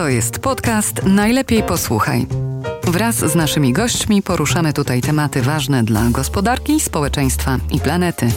[0.00, 2.26] To jest podcast Najlepiej Posłuchaj.
[2.84, 8.28] Wraz z naszymi gośćmi poruszamy tutaj tematy ważne dla gospodarki, społeczeństwa i planety.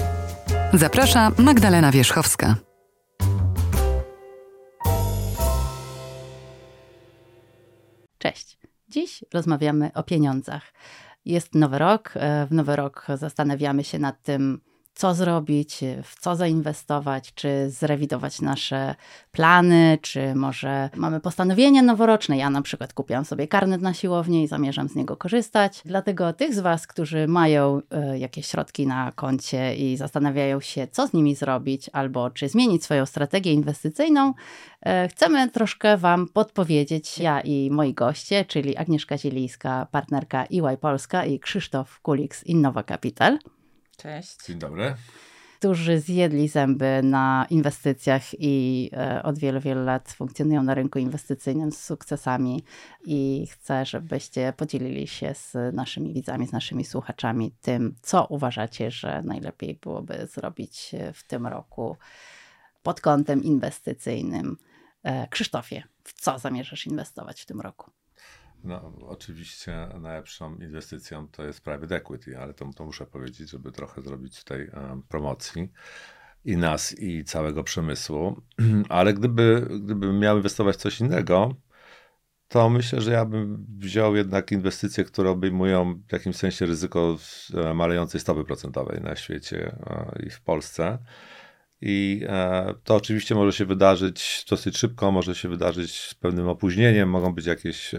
[0.74, 2.56] Zaprasza Magdalena Wierzchowska.
[8.18, 8.58] Cześć.
[8.90, 10.74] Dziś rozmawiamy o pieniądzach.
[11.26, 12.14] Jest nowy rok.
[12.50, 14.62] W nowy rok zastanawiamy się nad tym,
[14.94, 18.96] co zrobić, w co zainwestować, czy zrewidować nasze
[19.32, 22.38] plany, czy może mamy postanowienie noworoczne.
[22.38, 25.82] Ja na przykład kupiłam sobie karnet na siłownię i zamierzam z niego korzystać.
[25.86, 27.82] Dlatego tych z Was, którzy mają
[28.14, 32.84] y, jakieś środki na koncie i zastanawiają się, co z nimi zrobić, albo czy zmienić
[32.84, 39.88] swoją strategię inwestycyjną, y, chcemy troszkę Wam podpowiedzieć, ja i moi goście, czyli Agnieszka Zielińska,
[39.92, 43.40] partnerka EY Polska i Krzysztof Kulik z Innowa Capital.
[43.98, 44.46] Cześć.
[44.46, 44.96] Dzień dobry.
[45.60, 51.72] Którzy zjedli zęby na inwestycjach i e, od wielu, wielu lat funkcjonują na rynku inwestycyjnym
[51.72, 52.64] z sukcesami.
[53.06, 59.22] I chcę, żebyście podzielili się z naszymi widzami, z naszymi słuchaczami tym, co uważacie, że
[59.22, 61.98] najlepiej byłoby zrobić w tym roku
[62.84, 64.58] pod kątem inwestycyjnym.
[65.04, 67.92] E, Krzysztofie, w co zamierzasz inwestować w tym roku?
[68.64, 74.02] No, oczywiście najlepszą inwestycją to jest private equity, ale to, to muszę powiedzieć, żeby trochę
[74.02, 75.72] zrobić tutaj um, promocji
[76.46, 78.42] i nas, i całego przemysłu.
[78.90, 81.56] Ale gdyby, gdybym miał inwestować w coś innego,
[82.48, 87.18] to myślę, że ja bym wziął jednak inwestycje, które obejmują w jakimś sensie ryzyko
[87.54, 90.98] e, malejącej stopy procentowej na świecie e, i w Polsce.
[91.86, 92.26] I
[92.84, 97.46] to oczywiście może się wydarzyć dosyć szybko, może się wydarzyć z pewnym opóźnieniem, mogą być
[97.46, 97.96] jakieś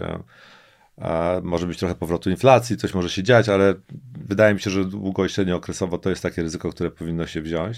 [1.43, 3.73] może być trochę powrotu inflacji, coś może się dziać, ale
[4.27, 7.77] wydaje mi się, że długo i średniookresowo to jest takie ryzyko, które powinno się wziąć.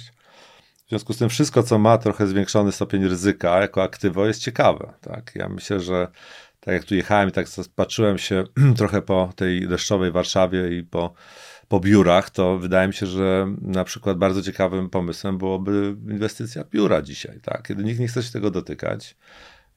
[0.85, 4.93] W związku z tym wszystko, co ma trochę zwiększony stopień ryzyka jako aktywo jest ciekawe.
[5.01, 5.31] Tak?
[5.35, 6.07] Ja myślę, że
[6.59, 8.43] tak jak tu jechałem i tak patrzyłem się
[8.77, 11.13] trochę po tej deszczowej Warszawie i po,
[11.67, 17.01] po biurach, to wydaje mi się, że na przykład bardzo ciekawym pomysłem byłoby inwestycja biura
[17.01, 17.39] dzisiaj.
[17.41, 17.67] Tak?
[17.67, 19.15] Kiedy nikt nie chce się tego dotykać,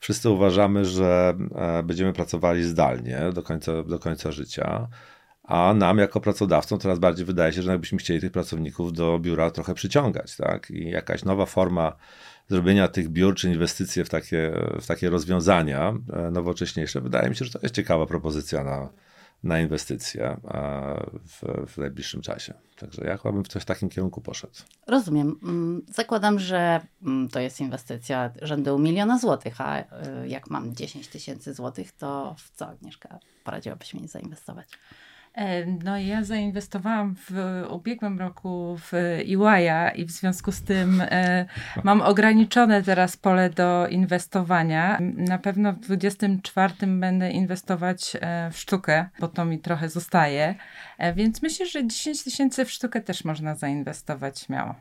[0.00, 4.88] wszyscy uważamy, że e, będziemy pracowali zdalnie do końca, do końca życia.
[5.44, 9.50] A nam, jako pracodawcom, coraz bardziej wydaje się, że jakbyśmy chcieli tych pracowników do biura
[9.50, 10.70] trochę przyciągać, tak?
[10.70, 11.96] I jakaś nowa forma
[12.48, 17.44] zrobienia tych biur, czy inwestycje w takie, w takie rozwiązania e, nowocześniejsze, wydaje mi się,
[17.44, 18.88] że to jest ciekawa propozycja na,
[19.42, 20.36] na inwestycje
[21.26, 21.42] w,
[21.72, 22.54] w najbliższym czasie.
[22.76, 24.54] Także ja chyba bym w coś w takim kierunku poszedł.
[24.86, 25.40] Rozumiem.
[25.42, 29.84] Mm, zakładam, że mm, to jest inwestycja rzędu miliona złotych, a y,
[30.28, 34.68] jak mam 10 tysięcy złotych, to w co Agnieszka poradziłabyś mi zainwestować?
[35.34, 37.32] E, no ja zainwestowałam w
[37.70, 38.92] ubiegłym roku w
[39.26, 41.46] EY'a i w związku z tym e,
[41.84, 44.98] mam ograniczone teraz pole do inwestowania.
[45.16, 50.54] Na pewno w 24 będę inwestować e, w sztukę, bo to mi trochę zostaje.
[51.00, 54.74] E, więc myślę, że 10 tysięcy w sztukę też można zainwestować śmiało.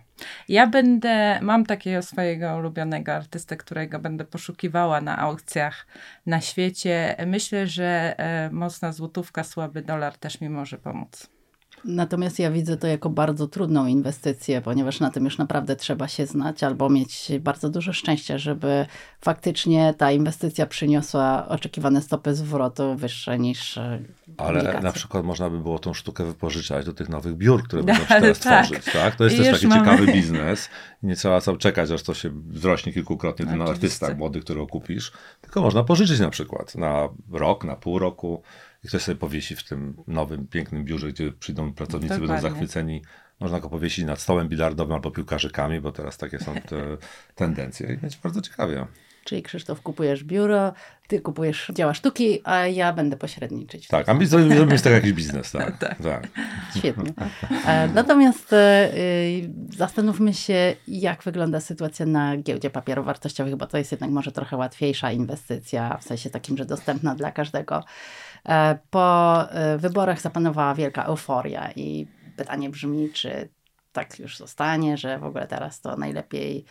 [0.50, 5.88] Ja będę, mam takiego swojego ulubionego artystę, którego będę poszukiwała na aukcjach
[6.26, 7.16] na świecie.
[7.28, 11.39] Myślę, że e, mocna złotówka, słaby dolar też mi może pomóc.
[11.86, 16.26] Natomiast ja widzę to jako bardzo trudną inwestycję, ponieważ na tym już naprawdę trzeba się
[16.26, 18.86] znać albo mieć bardzo dużo szczęścia, żeby
[19.22, 23.78] faktycznie ta inwestycja przyniosła oczekiwane stopy zwrotu wyższe niż.
[23.78, 24.00] E,
[24.38, 28.02] Ale na przykład można by było tą sztukę wypożyczać do tych nowych biur, które będą
[28.02, 28.66] się teraz tak.
[28.66, 28.94] tworzyć.
[28.94, 29.16] Tak?
[29.16, 29.82] To jest też taki mamy...
[29.82, 30.70] ciekawy biznes.
[31.04, 35.12] Nie trzeba sam czekać, aż to się wzrośnie kilkukrotnie ten artysta młody, którego kupisz,
[35.42, 38.42] tylko można pożyczyć na przykład na rok, na pół roku
[38.84, 42.28] i ktoś sobie powiesi w tym nowym, pięknym biurze, gdzie przyjdą pracownicy, Dokładnie.
[42.28, 43.02] będą zachwyceni.
[43.40, 46.98] Można go powiesić nad stołem bilardowym albo piłkarzykami, bo teraz takie są te
[47.36, 48.88] tendencje i będzie bardzo ciekawie.
[49.24, 50.74] Czyli Krzysztof, kupujesz biuro,
[51.08, 53.88] ty kupujesz dzieła sztuki, a ja będę pośredniczyć.
[53.88, 55.78] Tak, a my zrobimy z tego jakiś biznes, tak.
[55.88, 55.98] tak.
[56.04, 56.28] tak.
[56.78, 57.14] Świetnie.
[57.66, 58.90] E, natomiast e,
[59.78, 64.58] zastanówmy się, jak wygląda sytuacja na giełdzie papierów wartościowych, bo to jest jednak może trochę
[64.58, 67.84] łatwiejsza inwestycja, w sensie takim, że dostępna dla każdego.
[68.50, 69.40] E, po
[69.78, 72.08] wyborach zapanowała wielka euforia i
[72.38, 73.50] pytanie brzmi, czy
[73.92, 76.66] tak już zostanie, że w ogóle teraz to najlepiej,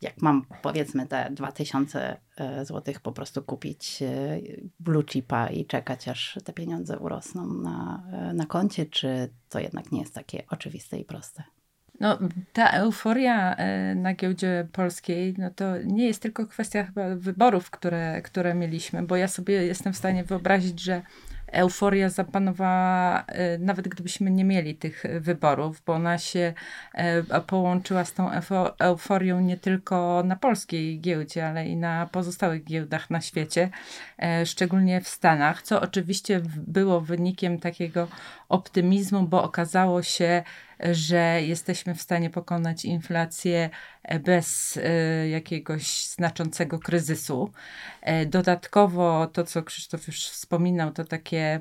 [0.00, 4.02] jak mam powiedzmy te 2000 e, zł, po prostu kupić
[4.80, 8.02] blue chipa i czekać, aż te pieniądze urosną na,
[8.34, 11.42] na koncie, czy to jednak nie jest takie oczywiste i proste?
[12.00, 12.18] No,
[12.52, 13.56] ta euforia
[13.96, 19.16] na giełdzie polskiej, no to nie jest tylko kwestia chyba wyborów, które, które mieliśmy, bo
[19.16, 21.02] ja sobie jestem w stanie wyobrazić, że
[21.52, 26.54] euforia zapanowała, e, nawet gdybyśmy nie mieli tych wyborów, bo ona się
[26.94, 28.30] e, połączyła z tą
[28.78, 33.70] euforią nie tylko na polskiej giełdzie, ale i na pozostałych giełdach na świecie,
[34.18, 38.08] e, szczególnie w Stanach, co oczywiście było wynikiem takiego
[38.48, 40.42] optymizmu, bo okazało się,
[40.92, 43.70] że jesteśmy w stanie pokonać inflację
[44.24, 47.52] bez e, jakiegoś znaczącego kryzysu.
[48.02, 51.60] E, dodatkowo to, co Krzysztof już wspominał, to takie e,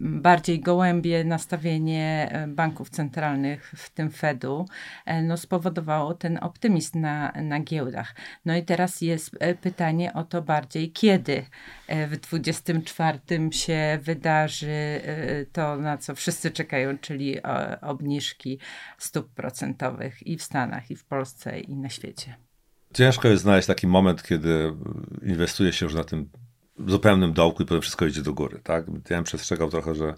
[0.00, 4.66] bardziej gołębie nastawienie banków centralnych, w tym Fedu,
[5.22, 8.14] no spowodowało ten optymizm na, na giełdach.
[8.44, 11.44] No i teraz jest pytanie o to bardziej, kiedy
[11.88, 13.18] w 24
[13.50, 15.00] się wydarzy
[15.52, 17.36] to, na co wszyscy czekają, czyli
[17.80, 18.58] obniżki
[18.98, 22.36] stóp procentowych i w Stanach, i w Polsce i na świecie.
[22.94, 24.72] Ciężko jest znaleźć taki moment, kiedy
[25.22, 26.30] inwestuje się już na tym
[26.86, 28.60] zupełnym dołku i potem wszystko idzie do góry.
[28.62, 28.86] Tak?
[29.10, 30.14] Ja bym przestrzegał trochę, że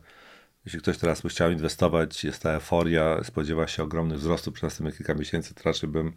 [0.65, 4.93] jeśli ktoś teraz by chciał inwestować, jest ta euforia, spodziewa się ogromnych wzrostów przez następne
[4.93, 6.12] kilka miesięcy, to raczej bym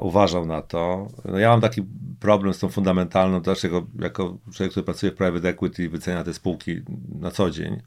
[0.00, 1.08] uważał na to.
[1.24, 1.82] No ja mam taki
[2.20, 6.34] problem z tą fundamentalną, dlaczego jako człowiek, który pracuje w private equity i wycenia te
[6.34, 6.80] spółki
[7.20, 7.82] na co dzień,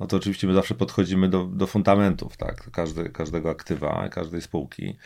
[0.00, 4.96] no to oczywiście my zawsze podchodzimy do, do fundamentów, tak, Każdy, każdego aktywa, każdej spółki.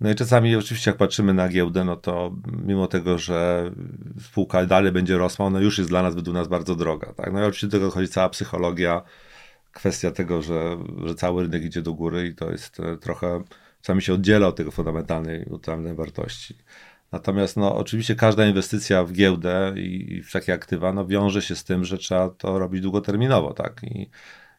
[0.00, 3.70] No i czasami oczywiście jak patrzymy na giełdę, no to mimo tego, że
[4.20, 7.12] spółka dalej będzie rosła, ona już jest dla nas, według nas bardzo droga.
[7.12, 7.32] Tak?
[7.32, 9.02] No i oczywiście do tego chodzi cała psychologia,
[9.72, 13.42] kwestia tego, że, że cały rynek idzie do góry i to jest e, trochę,
[13.80, 16.58] czasami się oddziela od tego fundamentalnej, utrwalonej wartości.
[17.12, 21.56] Natomiast no, oczywiście każda inwestycja w giełdę i, i w takie aktywa no, wiąże się
[21.56, 23.52] z tym, że trzeba to robić długoterminowo.
[23.54, 23.80] Tak?
[23.82, 24.10] I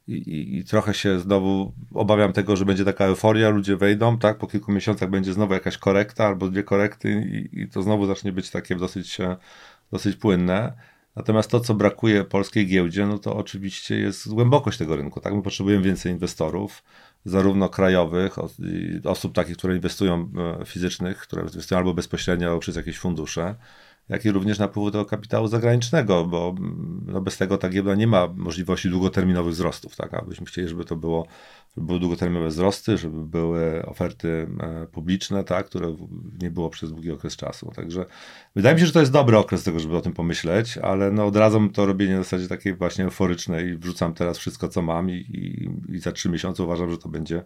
[0.08, 4.48] i, i, trochę się znowu obawiam tego, że będzie taka euforia, ludzie wejdą, tak, po
[4.48, 8.50] kilku miesiącach będzie znowu jakaś korekta albo dwie korekty i, i to znowu zacznie być
[8.50, 9.18] takie dosyć,
[9.92, 10.74] dosyć płynne.
[11.16, 15.20] Natomiast to, co brakuje polskiej giełdzie, no to oczywiście jest głębokość tego rynku.
[15.20, 15.34] Tak?
[15.34, 16.84] My potrzebujemy więcej inwestorów,
[17.26, 18.36] zarówno krajowych,
[19.04, 20.30] osób takich, które inwestują
[20.62, 23.56] e, fizycznych, które inwestują albo bezpośrednio, albo przez jakieś fundusze
[24.10, 26.56] jak i również napływu tego kapitału zagranicznego, bo
[27.06, 29.96] no bez tego ta giełda nie ma możliwości długoterminowych wzrostów.
[29.96, 30.14] Tak?
[30.14, 31.28] Abyśmy chcieli, żeby to było,
[31.76, 35.66] żeby były długoterminowe wzrosty, żeby były oferty e, publiczne, tak?
[35.66, 35.96] które
[36.42, 37.72] nie było przez długi okres czasu.
[37.76, 38.06] Także
[38.56, 41.26] wydaje mi się, że to jest dobry okres tego, żeby o tym pomyśleć, ale no
[41.26, 45.70] odradzam to robienie na zasadzie takiej właśnie euforycznej wrzucam teraz wszystko, co mam i, i,
[45.96, 47.44] i za trzy miesiące uważam, że to będzie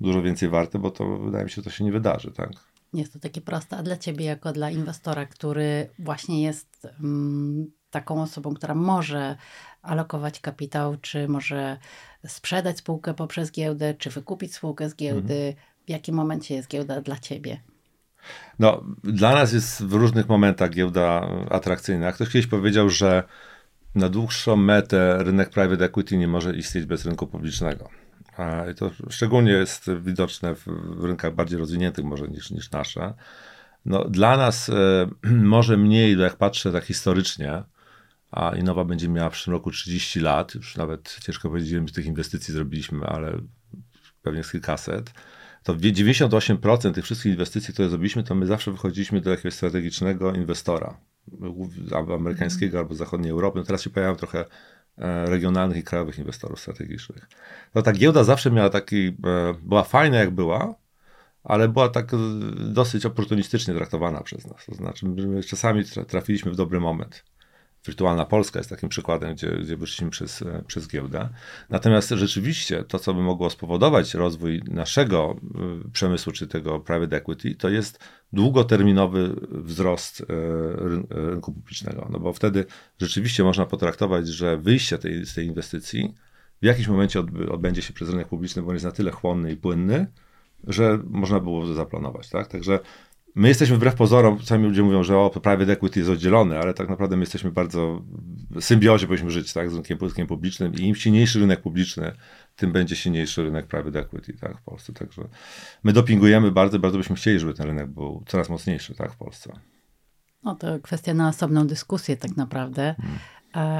[0.00, 2.32] dużo więcej warte, bo to wydaje mi się, że to się nie wydarzy.
[2.32, 2.73] Tak?
[2.94, 7.70] Nie jest to takie proste, a dla ciebie, jako dla inwestora, który właśnie jest mm,
[7.90, 9.36] taką osobą, która może
[9.82, 11.78] alokować kapitał, czy może
[12.26, 15.54] sprzedać spółkę poprzez giełdę, czy wykupić spółkę z giełdy, mhm.
[15.86, 17.60] w jakim momencie jest giełda dla ciebie?
[18.58, 22.12] No, dla nas jest w różnych momentach giełda atrakcyjna.
[22.12, 23.22] Ktoś kiedyś powiedział, że
[23.94, 27.88] na dłuższą metę rynek private equity nie może istnieć bez rynku publicznego.
[28.72, 30.54] I to szczególnie jest widoczne
[30.96, 33.14] w rynkach bardziej rozwiniętych może niż, niż nasze.
[33.84, 35.06] No, dla nas e,
[35.54, 37.62] może mniej, jak patrzę tak historycznie,
[38.30, 42.06] a Innowa będzie miała w przyszłym roku 30 lat, już nawet ciężko powiedzieć, ile tych
[42.06, 43.38] inwestycji zrobiliśmy, ale
[44.22, 45.12] pewnie z kilkaset,
[45.62, 50.96] to 98% tych wszystkich inwestycji, które zrobiliśmy, to my zawsze wychodziliśmy do jakiegoś strategicznego inwestora,
[51.94, 53.58] albo amerykańskiego, albo zachodniej Europy.
[53.58, 54.44] No teraz się pojawiają trochę
[55.24, 57.28] regionalnych i krajowych inwestorów strategicznych.
[57.74, 59.12] No ta giełda zawsze miała taki, e,
[59.62, 60.74] była fajna jak była,
[61.44, 62.12] ale była tak
[62.56, 64.66] dosyć oportunistycznie traktowana przez nas.
[64.66, 67.24] To znaczy, my czasami trafiliśmy w dobry moment.
[67.86, 71.28] Wirtualna Polska jest takim przykładem, gdzie, gdzie wyszliśmy przez, e, przez giełdę.
[71.70, 75.36] Natomiast rzeczywiście to, co by mogło spowodować rozwój naszego
[75.86, 77.98] e, przemysłu, czy tego private equity, to jest
[78.32, 80.24] długoterminowy wzrost e,
[81.10, 82.08] rynku publicznego.
[82.10, 82.64] No bo wtedy
[83.00, 86.14] rzeczywiście można potraktować, że wyjście tej, z tej inwestycji
[86.62, 89.56] w jakimś momencie odbędzie się przez rynek publiczny, bo on jest na tyle chłonny i
[89.56, 90.06] płynny,
[90.66, 92.28] że można było zaplanować.
[92.28, 92.48] Tak?
[92.48, 92.78] Także
[93.34, 96.88] My jesteśmy wbrew pozorom, czasami ludzie mówią, że o, private equity jest oddzielone, ale tak
[96.88, 98.02] naprawdę my jesteśmy bardzo
[98.50, 102.12] w symbiozie powinniśmy żyć tak, z rynkiem, rynkiem publicznym i im silniejszy rynek publiczny,
[102.56, 104.92] tym będzie silniejszy rynek private equity tak, w Polsce.
[104.92, 105.22] Także
[105.84, 109.52] my dopingujemy bardzo, bardzo byśmy chcieli, żeby ten rynek był coraz mocniejszy tak, w Polsce.
[110.44, 112.94] No to kwestia na osobną dyskusję tak naprawdę.
[113.00, 113.18] Hmm.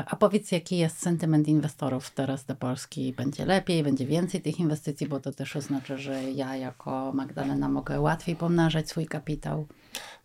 [0.06, 3.12] A powiedz, jaki jest sentyment inwestorów teraz do Polski?
[3.12, 8.00] Będzie lepiej, będzie więcej tych inwestycji, bo to też oznacza, że ja jako Magdalena mogę
[8.00, 9.66] łatwiej pomnażać swój kapitał.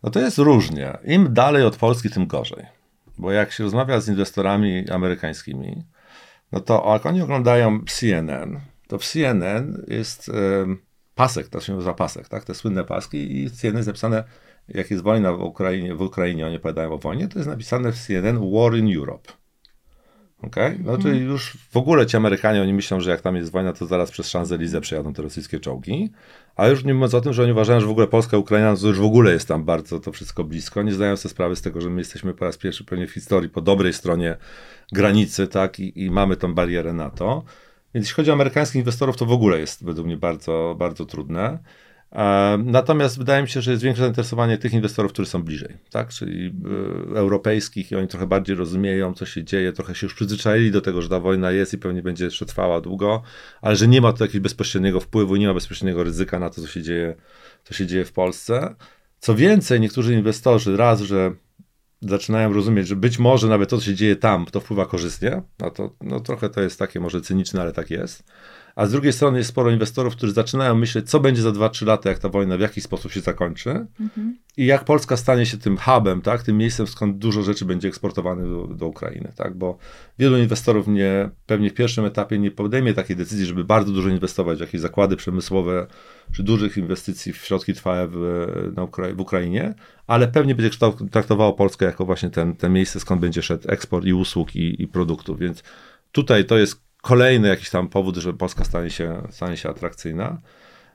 [0.02, 0.98] No to jest różnie.
[1.04, 2.66] Im dalej od Polski, tym gorzej.
[3.18, 5.84] Bo jak się rozmawia z inwestorami amerykańskimi,
[6.52, 10.30] no to jak oni oglądają CNN, to w CNN jest
[11.14, 12.44] pasek, to się nazywa pasek, tak?
[12.44, 14.24] te słynne paski i CNN jest napisane,
[14.68, 17.98] jak jest wojna w Ukrainie, w Ukrainie, oni opowiadają o wojnie, to jest napisane w
[17.98, 19.39] CNN War in Europe.
[20.42, 20.78] Okay?
[20.84, 21.30] No, czyli mhm.
[21.30, 24.34] już w ogóle ci Amerykanie, oni myślą, że jak tam jest wojna, to zaraz przez
[24.34, 26.10] Champs-Élysées przejadą te rosyjskie czołgi.
[26.56, 28.86] Ale już nie mówiąc o tym, że oni uważają, że w ogóle Polska, Ukraina, to
[28.86, 30.82] już w ogóle jest tam bardzo to wszystko blisko.
[30.82, 33.50] Nie zdają sobie sprawy z tego, że my jesteśmy po raz pierwszy pewnie w historii
[33.50, 34.36] po dobrej stronie
[34.92, 37.44] granicy, tak, i, i mamy tą barierę NATO.
[37.94, 41.58] Więc jeśli chodzi o amerykańskich inwestorów, to w ogóle jest według mnie bardzo, bardzo trudne.
[42.64, 46.08] Natomiast wydaje mi się, że jest większe zainteresowanie tych inwestorów, którzy są bliżej, tak?
[46.08, 50.70] czyli y, europejskich i oni trochę bardziej rozumieją, co się dzieje, trochę się już przyzwyczaili
[50.70, 53.22] do tego, że ta wojna jest i pewnie będzie jeszcze trwała długo,
[53.62, 56.66] ale że nie ma tu jakiegoś bezpośredniego wpływu, nie ma bezpośredniego ryzyka na to, co
[56.66, 57.14] się dzieje,
[57.64, 58.74] co się dzieje w Polsce.
[59.18, 61.32] Co więcej, niektórzy inwestorzy raz, że
[62.00, 65.70] zaczynają rozumieć, że być może nawet to, co się dzieje tam, to wpływa korzystnie, no
[65.70, 68.24] to no trochę to jest takie może cyniczne, ale tak jest
[68.76, 72.08] a z drugiej strony jest sporo inwestorów, którzy zaczynają myśleć, co będzie za 2-3 lata,
[72.08, 73.86] jak ta wojna w jaki sposób się zakończy.
[74.00, 74.38] Mhm.
[74.56, 78.42] i jak Polska stanie się tym hubem, tak, tym miejscem, skąd dużo rzeczy będzie eksportowane
[78.42, 79.78] do, do Ukrainy, tak, bo
[80.18, 84.58] wielu inwestorów nie, pewnie w pierwszym etapie nie podejmie takiej decyzji, żeby bardzo dużo inwestować
[84.58, 85.86] w jakieś zakłady przemysłowe,
[86.32, 88.46] czy dużych inwestycji w środki trwałe w,
[88.76, 89.74] na Ukra w Ukrainie,
[90.06, 90.76] ale pewnie będzie
[91.10, 94.88] traktowało Polskę jako właśnie ten, ten miejsce, skąd będzie szedł eksport i usług i, i
[94.88, 95.62] produktów, więc
[96.12, 100.38] tutaj to jest kolejny jakiś tam powód, że Polska stanie się, stanie się atrakcyjna.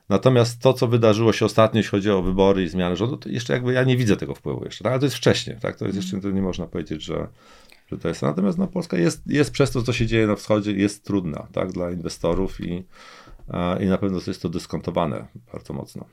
[0.08, 3.52] Natomiast to, co wydarzyło się ostatnio, jeśli chodzi o wybory i zmiany rządu, to jeszcze
[3.52, 4.92] jakby ja nie widzę tego wpływu jeszcze, tak?
[4.92, 5.76] ale to jest wcześnie, tak?
[5.76, 7.28] To jest jeszcze, to nie można powiedzieć, że,
[7.92, 8.22] że to jest.
[8.22, 11.72] Natomiast no, Polska jest, jest przez to, co się dzieje na wschodzie, jest trudna, tak?
[11.72, 12.84] Dla inwestorów i,
[13.80, 16.04] i na pewno jest to dyskontowane bardzo mocno.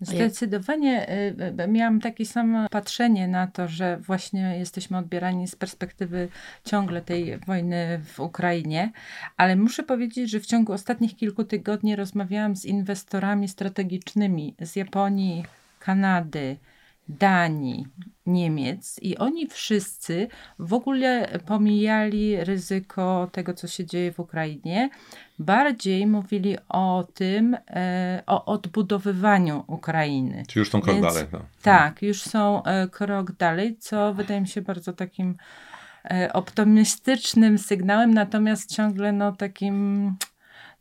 [0.00, 6.28] Zdecydowanie y, y, miałam takie samo patrzenie na to, że właśnie jesteśmy odbierani z perspektywy
[6.64, 8.92] ciągle tej wojny w Ukrainie,
[9.36, 15.44] ale muszę powiedzieć, że w ciągu ostatnich kilku tygodni rozmawiałam z inwestorami strategicznymi z Japonii,
[15.78, 16.56] Kanady,
[17.08, 17.86] Danii,
[18.26, 20.28] Niemiec i oni wszyscy
[20.58, 24.90] w ogóle pomijali ryzyko tego, co się dzieje w Ukrainie.
[25.38, 30.42] Bardziej mówili o tym, e, o odbudowywaniu Ukrainy.
[30.48, 31.24] Czy już są krok Więc, dalej.
[31.32, 31.40] No.
[31.62, 35.36] Tak, już są e, krok dalej, co wydaje mi się bardzo takim
[36.04, 40.16] e, optymistycznym sygnałem, natomiast ciągle no takim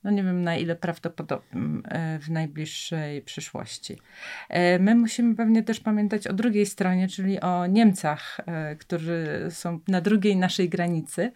[0.03, 1.83] no nie wiem na ile prawdopodobnym
[2.19, 3.97] w najbliższej przyszłości.
[4.79, 8.37] My musimy pewnie też pamiętać o drugiej stronie, czyli o Niemcach,
[8.79, 11.31] którzy są na drugiej naszej granicy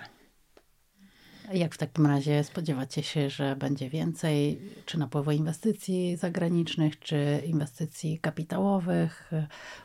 [1.54, 8.20] Jak w takim razie spodziewacie się, że będzie więcej, czy napływu inwestycji zagranicznych, czy inwestycji
[8.20, 9.32] kapitałowych?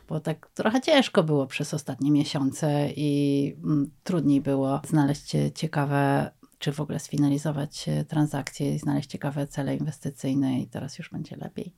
[0.09, 6.71] Bo tak trochę ciężko było przez ostatnie miesiące i mm, trudniej było znaleźć ciekawe, czy
[6.71, 11.73] w ogóle sfinalizować transakcje i znaleźć ciekawe cele inwestycyjne, i teraz już będzie lepiej.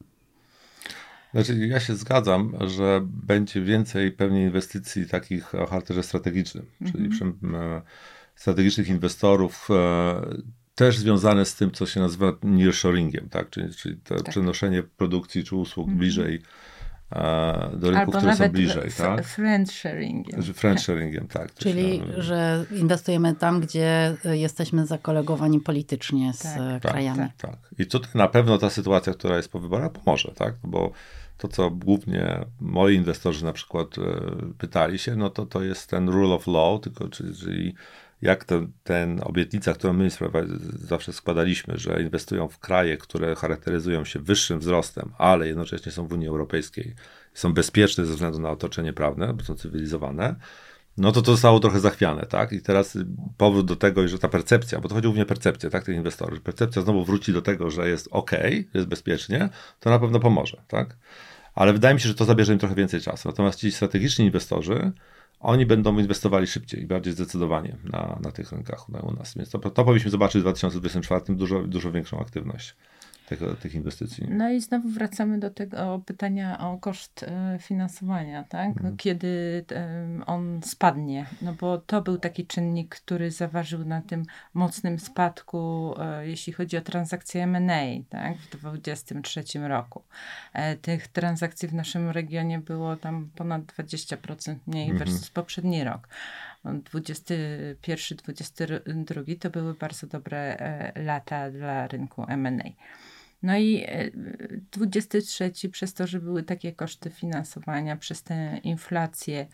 [1.33, 6.95] Znaczy, ja się zgadzam, że będzie więcej pewnie inwestycji takich o charakterze strategicznym, mm -hmm.
[6.95, 7.33] czyli mhm.
[7.81, 7.81] przy,
[8.35, 10.21] strategicznych inwestorów, e,
[10.75, 13.49] też związane z tym, co się nazywa nearshoringiem, tak?
[13.49, 14.29] czyli, czyli to tak.
[14.29, 15.99] przenoszenie produkcji czy usług mm -hmm.
[15.99, 16.41] bliżej e,
[17.73, 18.91] do rynków, które są bliżej.
[18.97, 19.25] tak?
[19.25, 20.43] Friendsharingiem.
[20.43, 21.53] Friendsharingiem, tak.
[21.53, 22.21] Czyli, się...
[22.21, 27.19] że inwestujemy tam, gdzie jesteśmy zakolegowani politycznie z tak, krajami.
[27.19, 27.59] Tak, tak, tak.
[27.79, 30.53] I tutaj na pewno ta sytuacja, która jest po wyborach, pomoże, tak?
[30.63, 30.91] Bo
[31.37, 34.01] to, co głównie moi inwestorzy na przykład e,
[34.57, 37.75] pytali się, no to to jest ten rule of law, tylko czyli
[38.21, 40.09] jak ten, ten obietnica, którą my
[40.73, 46.13] zawsze składaliśmy, że inwestują w kraje, które charakteryzują się wyższym wzrostem, ale jednocześnie są w
[46.13, 46.95] Unii Europejskiej,
[47.33, 50.35] są bezpieczne ze względu na otoczenie prawne, bo są cywilizowane,
[50.97, 52.51] no to to zostało trochę zachwiane, tak?
[52.51, 52.97] I teraz
[53.37, 56.35] powrót do tego, że ta percepcja, bo to chodzi głównie o percepcję, tak, tych inwestorów,
[56.35, 58.31] że percepcja znowu wróci do tego, że jest ok,
[58.73, 59.49] jest bezpiecznie,
[59.79, 60.97] to na pewno pomoże, tak?
[61.55, 63.29] Ale wydaje mi się, że to zabierze im trochę więcej czasu.
[63.29, 64.91] Natomiast ci strategiczni inwestorzy,
[65.39, 69.35] oni będą inwestowali szybciej i bardziej zdecydowanie na, na tych rynkach u nas.
[69.35, 72.75] Więc to, to powinniśmy zobaczyć w 2024 dużo, dużo większą aktywność
[73.29, 74.27] tego, tych inwestycji.
[74.29, 78.67] No i znowu wracamy do tego pytania o koszt e, finansowania, tak?
[78.67, 78.97] Mhm.
[78.97, 79.65] Kiedy
[80.25, 86.27] on spadnie, no bo to był taki czynnik, który zaważył na tym mocnym spadku, e,
[86.27, 88.37] jeśli chodzi o transakcje M&A, tak?
[88.37, 90.03] W 2023 roku.
[90.53, 94.99] E, tych transakcji w naszym regionie było tam ponad 20% mniej mhm.
[94.99, 96.07] versus poprzedni rok.
[96.65, 100.57] 21-22 to były bardzo dobre
[100.95, 102.69] lata dla rynku M&A.
[103.43, 103.85] No i
[104.71, 109.47] 23 przez to, że były takie koszty finansowania, przez tę inflację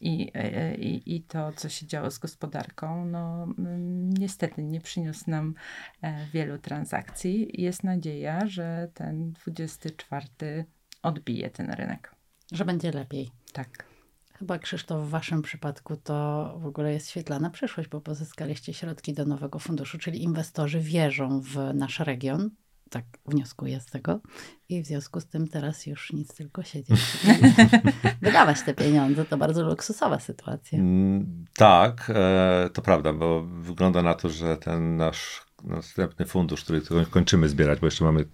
[0.00, 0.32] i,
[0.78, 5.54] i, i to, co się działo z gospodarką, no mm, niestety nie przyniósł nam
[6.32, 7.62] wielu transakcji.
[7.62, 10.64] Jest nadzieja, że ten 24
[11.02, 12.14] odbije ten rynek.
[12.52, 13.30] Że będzie lepiej.
[13.52, 13.90] Tak.
[14.34, 19.24] Chyba Krzysztof, w Waszym przypadku to w ogóle jest świetlana przyszłość, bo pozyskaliście środki do
[19.24, 22.50] nowego funduszu, czyli inwestorzy wierzą w nasz region.
[22.90, 24.20] Tak wnioskuję z tego.
[24.68, 27.00] I w związku z tym teraz już nic, tylko siedzieć.
[28.22, 30.78] Wydawać te pieniądze to bardzo luksusowa sytuacja.
[30.78, 36.82] Mm, tak, e, to prawda, bo wygląda na to, że ten nasz następny fundusz, który
[37.10, 38.24] kończymy zbierać, bo jeszcze mamy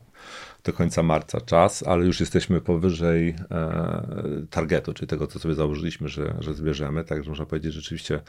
[0.64, 6.08] do końca marca czas, ale już jesteśmy powyżej e, targetu, czyli tego, co sobie założyliśmy,
[6.08, 7.04] że, że zbierzemy.
[7.04, 8.20] Także można powiedzieć, że rzeczywiście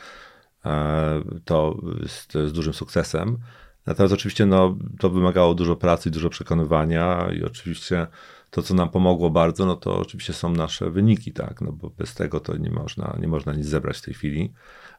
[0.65, 3.37] e, to jest, z dużym sukcesem.
[3.87, 8.07] Natomiast oczywiście no, to wymagało dużo pracy, dużo przekonywania i oczywiście
[8.51, 12.13] to, co nam pomogło bardzo, no to oczywiście są nasze wyniki, tak, no bo bez
[12.13, 14.53] tego to nie można, nie można nic zebrać w tej chwili.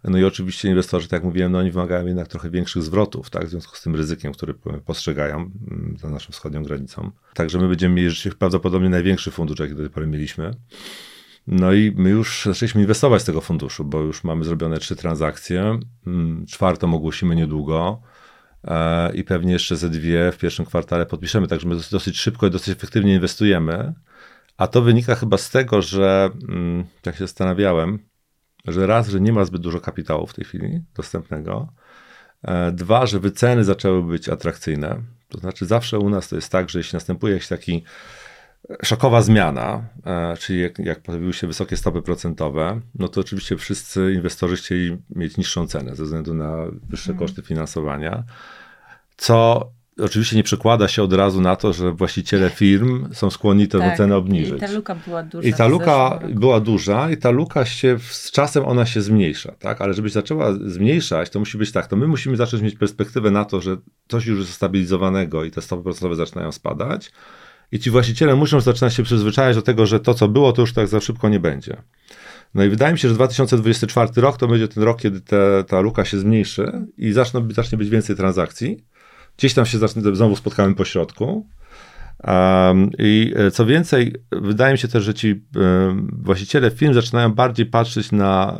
[0.04, 3.46] No i oczywiście inwestorzy, tak jak mówiłem, no oni wymagają jednak trochę większych zwrotów, tak,
[3.46, 4.54] w związku z tym ryzykiem, który
[4.84, 5.50] postrzegają
[5.96, 7.10] za naszą wschodnią granicą.
[7.34, 10.54] Także my będziemy mieli rzeczywiście prawdopodobnie największy fundusz, jaki do tej pory mieliśmy.
[11.46, 15.78] No i my już zaczęliśmy inwestować z tego funduszu, bo już mamy zrobione trzy transakcje.
[16.06, 18.02] Mm, czwartą ogłosimy niedługo
[19.14, 21.48] i pewnie jeszcze ze dwie w pierwszym kwartale podpiszemy.
[21.48, 23.94] Także my dosyć szybko i dosyć efektywnie inwestujemy.
[24.56, 27.98] A to wynika chyba z tego, że mm, jak się zastanawiałem,
[28.64, 31.72] że raz, że nie ma zbyt dużo kapitału w tej chwili dostępnego.
[32.42, 35.02] E, dwa, że wyceny zaczęły być atrakcyjne.
[35.28, 37.84] To znaczy, zawsze u nas to jest tak, że jeśli następuje jakiś taki
[38.82, 44.12] szokowa zmiana, e, czyli jak, jak pojawiły się wysokie stopy procentowe, no to oczywiście wszyscy
[44.12, 46.56] inwestorzy chcieli mieć niższą cenę ze względu na
[46.88, 47.18] wyższe mhm.
[47.28, 48.24] koszty finansowania,
[49.16, 53.78] co oczywiście nie przekłada się od razu na to, że właściciele firm są skłonni tę
[53.78, 54.56] tak, cenę obniżyć.
[54.56, 55.48] I ta luka była duża.
[55.48, 59.80] I ta luka była duża i ta luka się z czasem ona się zmniejsza, tak?
[59.80, 63.44] Ale żebyś zaczęła zmniejszać, to musi być tak, to my musimy zacząć mieć perspektywę na
[63.44, 63.76] to, że
[64.08, 67.12] coś już jest stabilizowanego i te stopy procentowe zaczynają spadać.
[67.72, 70.72] I ci właściciele muszą zaczynać się przyzwyczajać do tego, że to, co było, to już
[70.72, 71.82] tak za szybko nie będzie.
[72.54, 75.80] No i wydaje mi się, że 2024 rok to będzie ten rok, kiedy te, ta
[75.80, 78.84] luka się zmniejszy i zacznie, zacznie być więcej transakcji.
[79.38, 79.78] Gdzieś tam się
[80.12, 81.46] znowu spotkałem po środku.
[82.24, 87.32] Um, I e, co więcej, wydaje mi się też, że ci um, właściciele firm zaczynają
[87.32, 88.58] bardziej patrzeć na,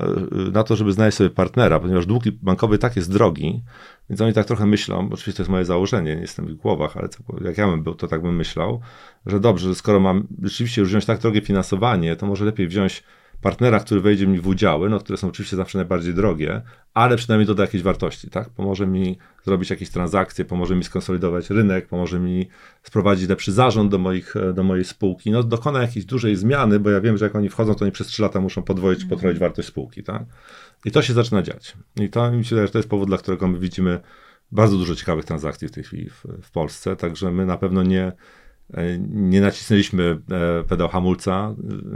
[0.48, 3.62] e, na to, żeby znaleźć sobie partnera, ponieważ dług bankowy tak jest drogi,
[4.10, 7.08] więc oni tak trochę myślą, oczywiście to jest moje założenie, nie jestem w głowach, ale
[7.08, 8.80] co, jak ja bym był, to tak bym myślał,
[9.26, 13.04] że dobrze, że skoro mam rzeczywiście już wziąć tak drogie finansowanie, to może lepiej wziąć
[13.40, 16.62] partnera, który wejdzie mi w udziały, no, które są oczywiście zawsze najbardziej drogie,
[16.94, 18.50] ale przynajmniej doda jakieś wartości, tak?
[18.50, 22.48] Pomoże mi zrobić jakieś transakcje, pomoże mi skonsolidować rynek, pomoże mi
[22.82, 27.00] sprowadzić lepszy zarząd do, moich, do mojej spółki, no dokona jakiejś dużej zmiany, bo ja
[27.00, 29.16] wiem, że jak oni wchodzą, to oni przez 3 lata muszą podwoić mhm.
[29.16, 30.22] potroić wartość spółki, tak?
[30.84, 31.76] I to się zaczyna dziać.
[31.96, 34.00] I to mi się wydaje, że to jest powód, dla którego my widzimy
[34.52, 38.12] bardzo dużo ciekawych transakcji w tej chwili w, w Polsce, także my na pewno nie
[38.12, 38.12] E,
[39.08, 41.54] nie nacisnęliśmy e, pedał hamulca.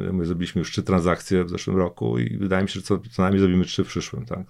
[0.08, 2.98] E, my zrobiliśmy już trzy transakcje w zeszłym roku i wydaje mi się, że co,
[2.98, 4.26] co najmniej zrobimy trzy w przyszłym.
[4.26, 4.40] Tak?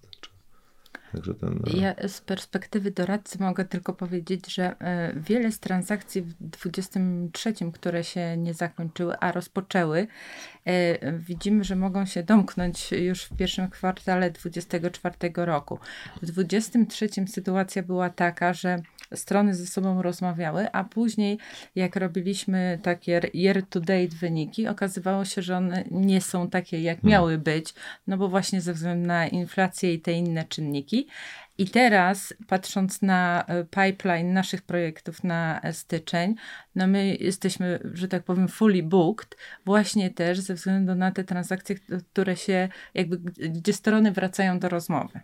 [1.12, 4.76] Także ten, ja z perspektywy doradcy mogę tylko powiedzieć, że
[5.16, 10.06] wiele z transakcji w 23, które się nie zakończyły, a rozpoczęły,
[11.18, 15.78] widzimy, że mogą się domknąć już w pierwszym kwartale 24 roku.
[16.22, 18.82] W 23 sytuacja była taka, że
[19.14, 21.38] strony ze sobą rozmawiały, a później
[21.74, 27.10] jak robiliśmy takie year-to-date wyniki, okazywało się, że one nie są takie, jak hmm.
[27.10, 27.74] miały być,
[28.06, 31.08] no bo właśnie ze względu na inflację i te inne czynniki.
[31.58, 36.34] I teraz, patrząc na e, pipeline naszych projektów na styczeń,
[36.74, 41.76] no my jesteśmy, że tak powiem, fully booked, właśnie też ze względu na te transakcje,
[42.12, 43.18] które się, jakby,
[43.50, 45.20] gdzie strony wracają do rozmowy.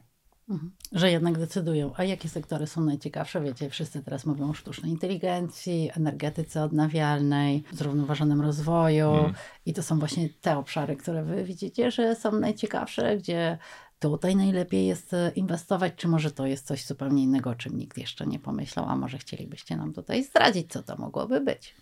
[0.48, 0.70] Mhm.
[0.92, 1.92] Że jednak decydują.
[1.96, 3.40] A jakie sektory są najciekawsze?
[3.40, 9.10] Wiecie, wszyscy teraz mówią o sztucznej inteligencji, energetyce odnawialnej, zrównoważonym rozwoju.
[9.10, 9.34] Mhm.
[9.66, 13.58] I to są właśnie te obszary, które wy widzicie, że są najciekawsze, gdzie
[13.98, 17.98] tutaj najlepiej jest e, inwestować, czy może to jest coś zupełnie innego, o czym nikt
[17.98, 21.74] jeszcze nie pomyślał, a może chcielibyście nam tutaj zdradzić, co to mogłoby być?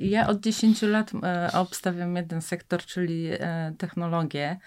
[0.00, 4.58] Ja od 10 lat e, obstawiam jeden sektor, czyli e, technologię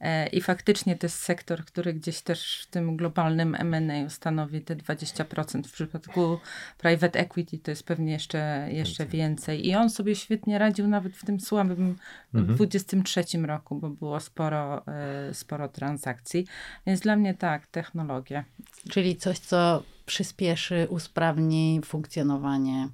[0.00, 4.76] e, i faktycznie to jest sektor, który gdzieś też w tym globalnym M&A stanowi te
[4.76, 5.62] 20%.
[5.62, 6.38] W przypadku
[6.78, 9.66] private equity to jest pewnie jeszcze, jeszcze więcej.
[9.66, 11.96] I on sobie świetnie radził nawet w tym słabym
[12.34, 12.56] mhm.
[12.56, 14.84] 23 roku, bo było sporo,
[15.32, 16.46] sporo transakcji.
[16.86, 18.44] Więc dla mnie tak, technologia.
[18.90, 22.88] Czyli coś, co przyspieszy, usprawni funkcjonowanie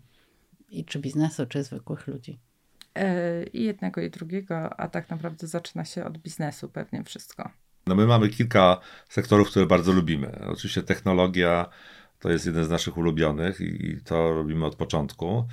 [0.72, 2.38] I czy biznesu, czy zwykłych ludzi?
[2.94, 7.50] E, I jednego, i drugiego, a tak naprawdę zaczyna się od biznesu pewnie wszystko.
[7.86, 10.38] No my mamy kilka sektorów, które bardzo lubimy.
[10.46, 11.68] Oczywiście technologia
[12.18, 15.48] to jest jeden z naszych ulubionych i to robimy od początku.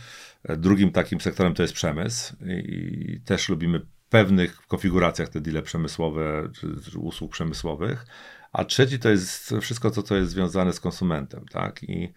[0.58, 6.50] Drugim takim sektorem to jest przemysł i też lubimy w pewnych konfiguracjach te deale przemysłowe
[6.54, 8.06] czy, usług przemysłowych.
[8.52, 11.84] A trzeci to jest wszystko to, co jest związane z konsumentem, tak?
[11.84, 12.10] I e,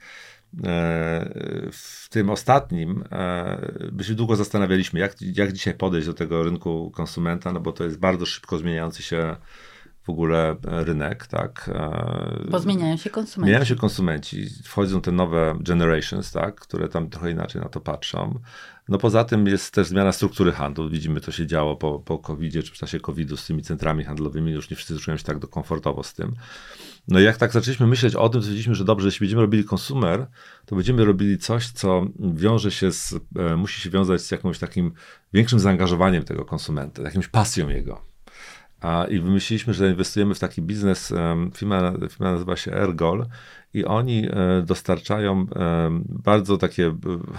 [1.72, 3.04] w tym ostatnim
[3.92, 7.72] by e, się długo zastanawialiśmy, jak, jak dzisiaj podejść do tego rynku konsumenta, no bo
[7.72, 9.36] to jest bardzo szybko zmieniający się
[10.02, 11.70] w ogóle rynek, tak.
[11.74, 13.48] E, Bo zmieniają się konsumenci.
[13.48, 18.40] Zmieniają się konsumenci, wchodzą te nowe generations, tak, które tam trochę inaczej na to patrzą.
[18.88, 20.90] No poza tym jest też zmiana struktury handlu.
[20.90, 24.52] Widzimy, to się działo po, po COVID-zie, czy w czasie COVID-u z tymi centrami handlowymi.
[24.52, 26.34] Już nie wszyscy czują się tak do komfortowo z tym.
[27.08, 29.64] No i jak tak zaczęliśmy myśleć o tym, to stwierdziliśmy, że dobrze, jeśli będziemy robili
[29.64, 30.26] konsumer,
[30.66, 34.92] to będziemy robili coś, co wiąże się z, e, musi się wiązać z jakimś takim
[35.32, 38.11] większym zaangażowaniem tego konsumenta, jakimś pasją jego.
[38.82, 41.14] A, I wymyśliliśmy, że inwestujemy w taki biznes.
[41.54, 43.26] Firma, firma nazywa się Ergol
[43.74, 45.46] i oni e, dostarczają
[46.08, 46.92] bardzo takie e,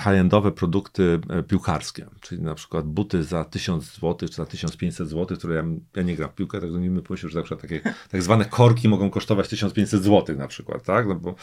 [0.04, 5.38] high-endowe produkty e, piłkarskie, czyli na przykład buty za 1000 zł czy za 1500 zł,
[5.38, 5.64] które ja,
[5.96, 8.90] ja nie gram w piłkę, tak nie pomyślał, że na przykład takie tak zwane korki
[8.90, 11.08] mogą kosztować 1500 zł na przykład, tak?
[11.08, 11.36] No bo,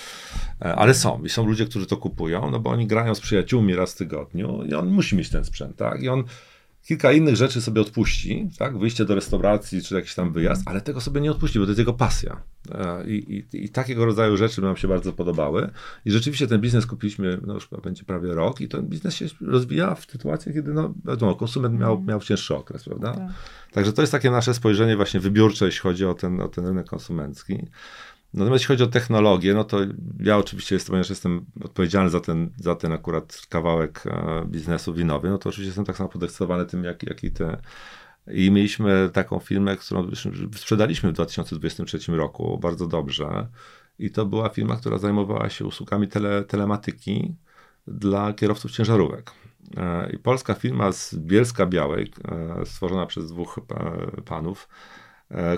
[0.61, 3.95] ale są i są ludzie, którzy to kupują, no bo oni grają z przyjaciółmi raz
[3.95, 6.03] w tygodniu i on musi mieć ten sprzęt, tak?
[6.03, 6.25] I on
[6.87, 8.79] kilka innych rzeczy sobie odpuści, tak?
[8.79, 11.79] Wyjście do restauracji czy jakiś tam wyjazd, ale tego sobie nie odpuści, bo to jest
[11.79, 12.43] jego pasja.
[12.75, 15.71] E, I, i, i takiego rodzaju rzeczy nam się bardzo podobały.
[16.05, 19.95] I rzeczywiście ten biznes kupiliśmy, no już będzie prawie rok, i ten biznes się rozwija
[19.95, 22.09] w sytuacji, kiedy no, wiadomo, konsument miał, mhm.
[22.09, 23.13] miał cięższy okres, prawda?
[23.13, 23.29] Tak.
[23.73, 26.87] Także to jest takie nasze spojrzenie właśnie wybiórcze, jeśli chodzi o ten, o ten rynek
[26.87, 27.67] konsumencki.
[28.35, 29.79] Natomiast jeśli chodzi o technologię, no to
[30.21, 35.31] ja oczywiście jestem, ponieważ jestem odpowiedzialny za ten, za ten akurat kawałek e, biznesu winowy,
[35.31, 37.61] no to oczywiście jestem tak samo podekscytowany tym, jak, jak i te.
[38.33, 40.11] I mieliśmy taką firmę, którą
[40.57, 43.49] sprzedaliśmy w 2023 roku bardzo dobrze.
[43.99, 47.35] I to była firma, która zajmowała się usługami tele, telematyki
[47.87, 49.33] dla kierowców ciężarówek.
[49.77, 52.13] E, I polska firma z Bielska Białej,
[52.61, 53.61] e, stworzona przez dwóch
[54.25, 54.69] panów,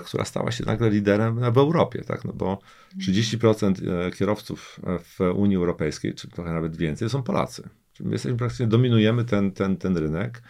[0.05, 2.25] która stała się nagle liderem w Europie, tak?
[2.25, 2.59] no bo
[2.99, 7.69] 30% e, kierowców w Unii Europejskiej, czy trochę nawet więcej, są Polacy.
[7.99, 10.41] My jesteśmy praktycznie, dominujemy ten, ten, ten rynek.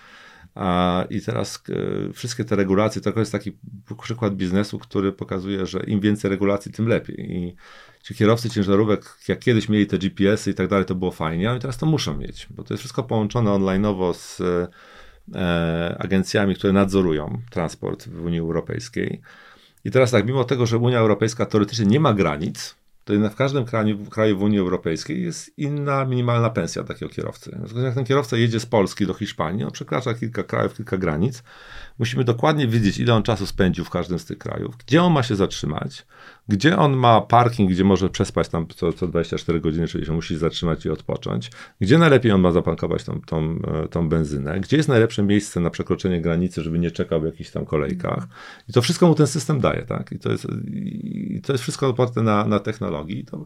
[0.55, 1.63] A, I teraz
[2.09, 3.57] e, wszystkie te regulacje, to jest taki
[4.01, 7.31] przykład biznesu, który pokazuje, że im więcej regulacji, tym lepiej.
[7.31, 7.55] I
[8.03, 11.59] ci kierowcy ciężarówek, jak kiedyś mieli te GPS-y i tak dalej, to było fajnie, a
[11.59, 14.67] teraz to muszą mieć, bo to jest wszystko połączone online'owo z E,
[15.99, 19.21] agencjami, które nadzorują transport w Unii Europejskiej.
[19.85, 23.65] I teraz tak, mimo tego, że Unia Europejska teoretycznie nie ma granic, to w każdym
[23.65, 27.59] kraju, kraju w Unii Europejskiej jest inna minimalna pensja takiego kierowcy.
[27.83, 31.43] Jak ten kierowca jedzie z Polski do Hiszpanii, on przekracza kilka krajów, kilka granic,
[31.99, 35.23] musimy dokładnie wiedzieć, ile on czasu spędził w każdym z tych krajów, gdzie on ma
[35.23, 36.05] się zatrzymać,
[36.47, 40.37] gdzie on ma parking, gdzie może przespać tam co, co 24 godziny, czyli się musi
[40.37, 44.89] zatrzymać i odpocząć, gdzie najlepiej on ma zapankować tą, tą, e, tą benzynę, gdzie jest
[44.89, 48.27] najlepsze miejsce na przekroczenie granicy, żeby nie czekał w jakichś tam kolejkach.
[48.69, 50.11] I to wszystko mu ten system daje, tak?
[50.11, 52.92] I to jest, i to jest wszystko oparte na, na technologii.
[53.01, 53.45] I to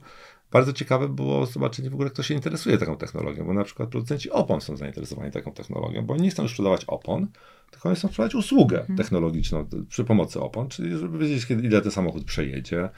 [0.51, 4.31] bardzo ciekawe było zobaczenie w ogóle, kto się interesuje taką technologią, bo na przykład producenci
[4.31, 7.27] opon są zainteresowani taką technologią, bo oni nie chcą już sprzedawać opon,
[7.71, 8.97] tylko oni chcą sprzedawać usługę hmm.
[8.97, 12.89] technologiczną przy pomocy opon, czyli żeby wiedzieć, kiedy, ile ten samochód przejedzie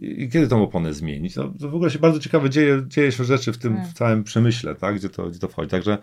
[0.00, 1.36] i, kiedy tą oponę zmienić.
[1.36, 3.90] No, to w ogóle się bardzo ciekawe dzieje, dzieje się rzeczy w tym hmm.
[3.90, 5.70] w całym przemyśle, tak, gdzie, to, gdzie to wchodzi.
[5.70, 5.98] Także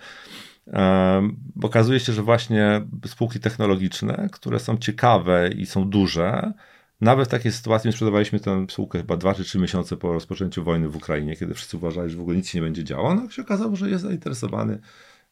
[0.65, 6.53] um, okazuje się, że właśnie spółki technologiczne, które są ciekawe i są duże,
[7.01, 10.63] nawet w takiej sytuacji my sprzedawaliśmy tę spółkę chyba 2 czy 3 miesiące po rozpoczęciu
[10.63, 13.15] wojny w Ukrainie, kiedy wszyscy uważali, że w ogóle nic się nie będzie działo.
[13.15, 14.79] No się okazało, że jest zainteresowany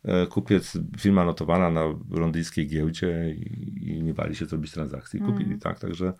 [0.03, 5.19] e, kupiec, firma notowana na londyńskiej giełdzie i, i nie bali się zrobić transakcji.
[5.19, 5.59] Kupili, mm.
[5.59, 6.13] tak, także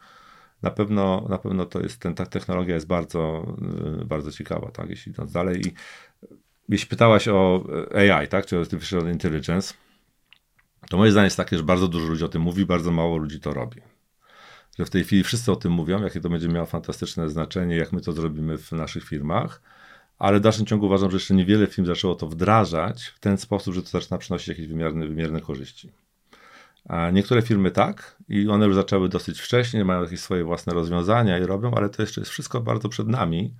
[0.62, 3.56] na pewno, na pewno to jest, ten, ta technologia jest bardzo,
[4.02, 5.68] e, bardzo ciekawa, tak, jeśli idąc dalej.
[5.68, 5.74] I
[6.70, 7.64] jeśli pytałaś o
[7.96, 9.74] AI, tak, czy Artificial Intelligence,
[10.90, 13.40] to moje zdanie jest takie, że bardzo dużo ludzi o tym mówi, bardzo mało ludzi
[13.40, 13.82] to robi
[14.80, 17.94] że w tej chwili wszyscy o tym mówią, jakie to będzie miało fantastyczne znaczenie, jak
[17.94, 19.62] my to zrobimy w naszych firmach,
[20.20, 23.74] ale w dalszym ciągu uważam, że jeszcze niewiele firm zaczęło to wdrażać w ten sposób,
[23.74, 25.92] że to zaczyna przynosić jakieś wymierne, wymierne korzyści.
[26.86, 31.38] A niektóre firmy tak i one już zaczęły dosyć wcześnie, mają jakieś swoje własne rozwiązania
[31.40, 33.54] i robią, ale to jeszcze jest wszystko bardzo przed nami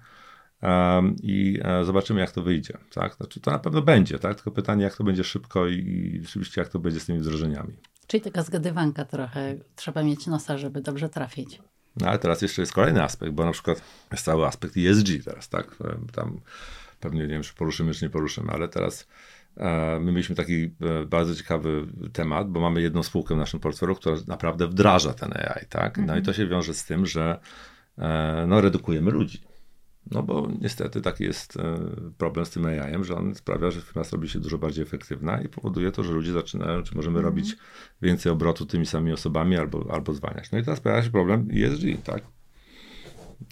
[0.62, 2.78] um, i e, zobaczymy, jak to wyjdzie.
[2.94, 3.16] Tak?
[3.16, 4.36] Znaczy, to na pewno będzie, tak?
[4.36, 7.74] tylko pytanie, jak to będzie szybko i, i rzeczywiście, jak to będzie z tymi wdrożeniami.
[8.10, 9.56] Czyli taka zgadywanka trochę.
[9.76, 11.62] Trzeba mieć nosa, żeby dobrze trafić.
[12.02, 15.50] No ale teraz jeszcze jest kolejny aspekt, bo na przykład jest cały aspekt ESG teraz,
[15.50, 15.76] tak?
[16.14, 16.42] Tam
[17.00, 19.08] pewnie nie wiem, czy poruszymy, czy nie poruszymy, ale teraz
[19.60, 23.96] E, my mieliśmy taki e, bardzo ciekawy temat, bo mamy jedną spółkę w naszym portfelu,
[23.96, 25.98] która naprawdę wdraża ten AI, tak?
[25.98, 27.40] No i to się wiąże z tym, że
[27.98, 29.42] e, no, redukujemy ludzi.
[30.12, 31.58] No bo niestety taki jest
[32.18, 35.50] problem z tym AI-em, że on sprawia, że firma robi się dużo bardziej efektywna i
[35.50, 37.26] powoduje to, że ludzie zaczynają, czy możemy mhm.
[37.26, 37.56] robić
[38.02, 40.52] więcej obrotu tymi samymi osobami albo, albo zwalniać.
[40.52, 42.24] No i teraz pojawia się problem ESG, tak?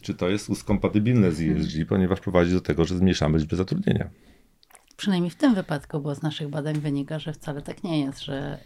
[0.02, 4.10] Czy to jest uskompatybilne z ESG, ponieważ prowadzi do tego, że zmniejszamy liczbę zatrudnienia.
[4.98, 8.60] Przynajmniej w tym wypadku, bo z naszych badań wynika, że wcale tak nie jest, że,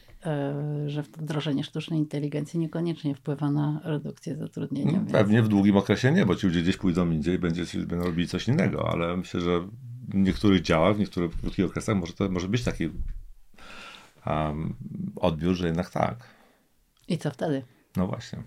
[0.88, 4.92] że wdrożenie sztucznej inteligencji niekoniecznie wpływa na redukcję zatrudnienia.
[4.92, 8.06] No, pewnie w długim okresie nie, bo ci ludzie gdzieś pójdą indziej i będzie, będą
[8.06, 9.60] robili coś innego, ale myślę, że
[10.08, 12.90] w niektórych działach, w niektórych krótkich okresach może to może być taki
[14.26, 14.76] um,
[15.16, 16.18] odbiór, że jednak tak.
[17.08, 17.64] I co wtedy?
[17.96, 18.44] No właśnie.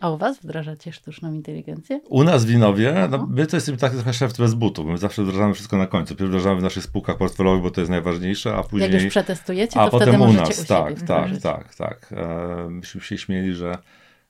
[0.00, 2.00] A u was wdrażacie sztuczną inteligencję?
[2.08, 4.98] U nas w Winowie, no, my to jesteśmy taki trochę szef bez butu, bo my
[4.98, 6.14] zawsze wdrażamy wszystko na końcu.
[6.14, 8.92] Pierwszy wdrażamy w naszych spółkach portfelowych, bo to jest najważniejsze, a później...
[8.92, 12.12] Jak już przetestujecie, a to potem u nas, u tak, tak, tak, tak.
[12.16, 13.78] E, myśmy się śmieli, że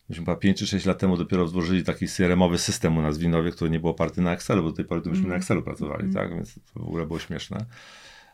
[0.08, 3.20] myśmy chyba 5 czy 6 lat temu dopiero wdrożyli taki CRM-owy system u nas w
[3.20, 5.30] Winowie, który nie był oparty na Excelu, bo do tej pory to myśmy mm.
[5.30, 6.14] na Excelu pracowali, mm.
[6.14, 7.64] tak, więc to w ogóle było śmieszne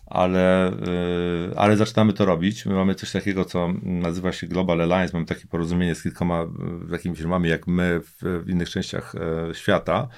[0.06, 2.66] ale, y, ale zaczynamy to robić.
[2.66, 5.12] My mamy coś takiego, co nazywa się Global Alliance.
[5.12, 6.46] Mamy takie porozumienie z kilkoma
[6.90, 10.08] takimi firmami jak my w, innych częściach e, świata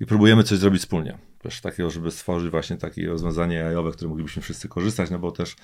[0.00, 1.18] i próbujemy coś zrobić wspólnie.
[1.42, 5.56] Też takiego, żeby stworzyć właśnie takie rozwiązanie AI-owe, które moglibyśmy wszyscy korzystać, no bo też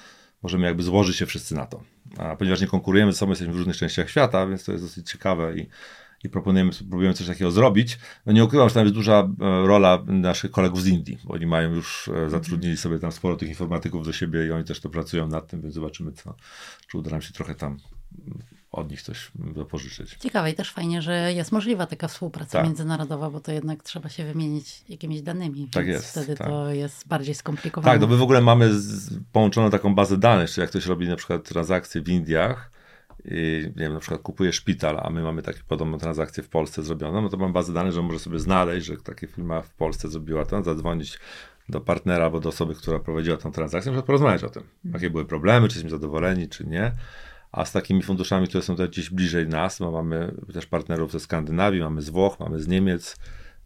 [0.42, 1.82] możemy jakby złożyć się wszyscy na to.
[2.18, 5.10] A ponieważ nie konkurujemy ze sobą, jesteśmy w różnych częściach świata, więc to jest dosyć
[5.10, 5.68] ciekawe i
[6.24, 7.98] i proponujemy, próbujemy coś takiego zrobić.
[8.26, 11.46] No nie ukrywam, że tam jest duża e, rola naszych kolegów z Indii, bo oni
[11.46, 14.90] mają już, e, zatrudnili sobie tam sporo tych informatyków do siebie i oni też to
[14.90, 16.34] pracują nad tym, więc zobaczymy, co,
[16.86, 17.76] czy uda nam się trochę tam
[18.72, 19.30] od nich coś
[19.70, 20.14] pożyczyć.
[20.14, 22.66] Ciekawe i też fajnie, że jest możliwa taka współpraca tak.
[22.66, 25.68] międzynarodowa, bo to jednak trzeba się wymienić jakimiś danymi.
[25.68, 26.10] Tak jest.
[26.10, 26.46] Wtedy tak.
[26.46, 27.92] to jest bardziej skomplikowane.
[27.92, 31.08] Tak, no my w ogóle mamy z, połączoną taką bazę danych, czy jak ktoś robi
[31.08, 32.70] na przykład transakcje w Indiach,
[33.24, 36.82] i nie wiem, na przykład kupuje szpital, a my mamy taką podobną transakcję w Polsce
[36.82, 40.08] zrobioną, no to mam bazę danych, że może sobie znaleźć, że taka firma w Polsce
[40.08, 41.18] zrobiła to, zadzwonić
[41.68, 44.62] do partnera albo do osoby, która prowadziła tę transakcję, żeby porozmawiać o tym.
[44.62, 44.94] Mhm.
[44.94, 46.92] Jakie były problemy, czy jesteśmy zadowoleni, czy nie.
[47.52, 51.20] A z takimi funduszami, które są tutaj gdzieś bliżej nas, bo mamy też partnerów ze
[51.20, 53.16] Skandynawii, mamy z Włoch, mamy z Niemiec,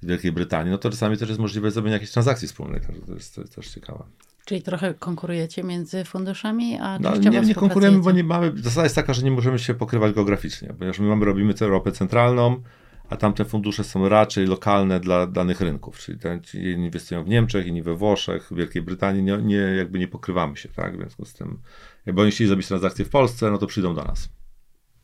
[0.00, 3.14] z Wielkiej Brytanii, no to czasami też jest możliwe zrobienie jakiejś transakcji wspólnej, także to
[3.14, 4.04] jest, to jest też ciekawe.
[4.44, 8.52] Czyli trochę konkurujecie między funduszami, a no, nie, nie konkurujemy, bo nie mamy.
[8.56, 12.62] Zasada jest taka, że nie możemy się pokrywać geograficznie, ponieważ my mamy, robimy Europę centralną,
[13.10, 16.18] a tamte fundusze są raczej lokalne dla danych rynków, czyli
[16.54, 20.56] jedni inwestują w Niemczech, inni we Włoszech, w Wielkiej Brytanii, nie, nie, jakby nie pokrywamy
[20.56, 20.96] się, tak?
[20.96, 21.60] W związku z tym,
[22.06, 24.28] jakby oni chcieli zrobić transakcję w Polsce, no to przyjdą do nas.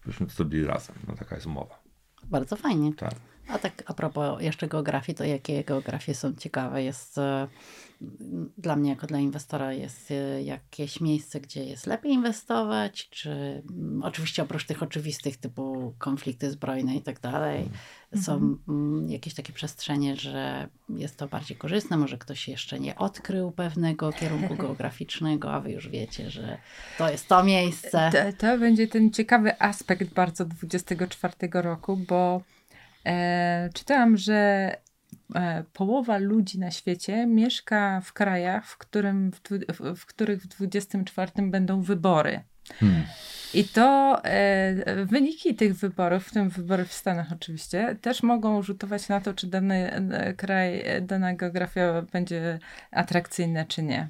[0.07, 0.97] Byśmy to zrobili razem.
[1.09, 1.83] No taka jest umowa.
[2.25, 2.95] Bardzo fajnie.
[2.95, 3.15] Tak.
[3.49, 6.83] A tak a propos jeszcze geografii, to jakie geografie są ciekawe?
[6.83, 7.49] Jest e,
[8.59, 14.03] dla mnie jako dla inwestora jest e, jakieś miejsce, gdzie jest lepiej inwestować, czy mm,
[14.03, 17.69] oczywiście oprócz tych oczywistych typu konflikty zbrojne i tak dalej,
[18.23, 18.59] są mhm.
[18.69, 24.13] mm, jakieś takie przestrzenie, że jest to bardziej korzystne, może ktoś jeszcze nie odkrył pewnego
[24.13, 26.59] kierunku geograficznego, a wy już wiecie, że
[26.99, 28.11] to jest to miejsce.
[28.13, 32.43] To, to będzie ten ciekawy aspekt bardzo 24 roku, bo
[33.07, 34.79] E, czytałam, że e,
[35.73, 39.41] połowa ludzi na świecie mieszka w krajach, w, którym, w,
[39.97, 42.41] w, których w 24 będą wybory.
[42.79, 43.03] Hmm.
[43.55, 49.09] I to e, wyniki tych wyborów, w tym wybory w Stanach oczywiście, też mogą rzutować
[49.09, 52.59] na to, czy dany e, kraj, dana geografia będzie
[52.91, 54.09] atrakcyjna, czy nie.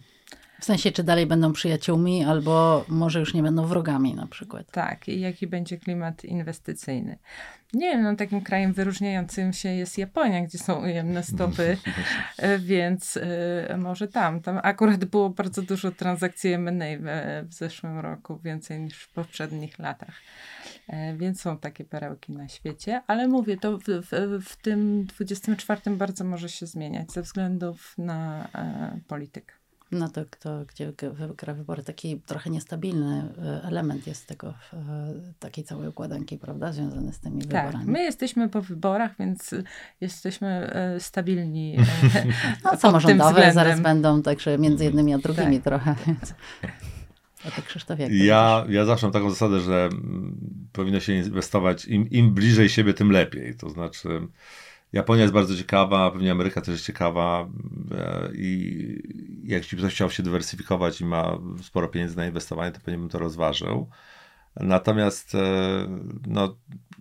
[0.61, 4.71] W sensie, czy dalej będą przyjaciółmi, albo może już nie będą wrogami na przykład.
[4.71, 7.19] Tak, i jaki będzie klimat inwestycyjny.
[7.75, 11.77] Nie wiem, no takim krajem wyróżniającym się jest Japonia, gdzie są ujemne stopy,
[12.39, 13.23] e, więc y,
[13.79, 14.41] może tam.
[14.41, 19.79] Tam akurat było bardzo dużo transakcji M&A w, w zeszłym roku, więcej niż w poprzednich
[19.79, 20.15] latach.
[20.89, 25.81] E, więc są takie perełki na świecie, ale mówię, to w, w, w tym 24
[25.91, 29.60] bardzo może się zmieniać ze względów na e, politykę.
[29.93, 34.77] No to kto, gdzie wygra wybory, taki trochę niestabilny e, element jest tego, e,
[35.39, 37.91] takiej całej układanki, prawda, związany z tymi tak, wyborami.
[37.91, 39.55] my jesteśmy po wyborach, więc
[40.01, 41.77] jesteśmy e, stabilni.
[42.65, 45.65] no samorządowe zaraz będą, także między jednymi a drugimi tak.
[45.65, 45.95] trochę.
[47.47, 50.37] A ty Krzysztof, jak ja, ja zawsze mam taką zasadę, że mm,
[50.73, 53.55] powinno się inwestować, im, im bliżej siebie, tym lepiej.
[53.55, 54.09] To znaczy
[54.93, 57.49] Japonia jest bardzo ciekawa, pewnie Ameryka też jest ciekawa
[58.35, 63.09] i jak ktoś chciał się dywersyfikować i ma sporo pieniędzy na inwestowanie, to pewnie bym
[63.09, 63.89] to rozważył.
[64.57, 65.37] Natomiast
[66.27, 66.57] no,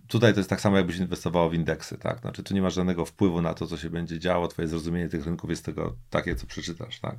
[0.08, 2.20] tutaj to jest tak samo, jakbyś inwestował w indeksy, tak?
[2.20, 5.24] Znaczy, tu nie masz żadnego wpływu na to, co się będzie działo, twoje zrozumienie tych
[5.24, 7.16] rynków jest tego takie, co przeczytasz, tak?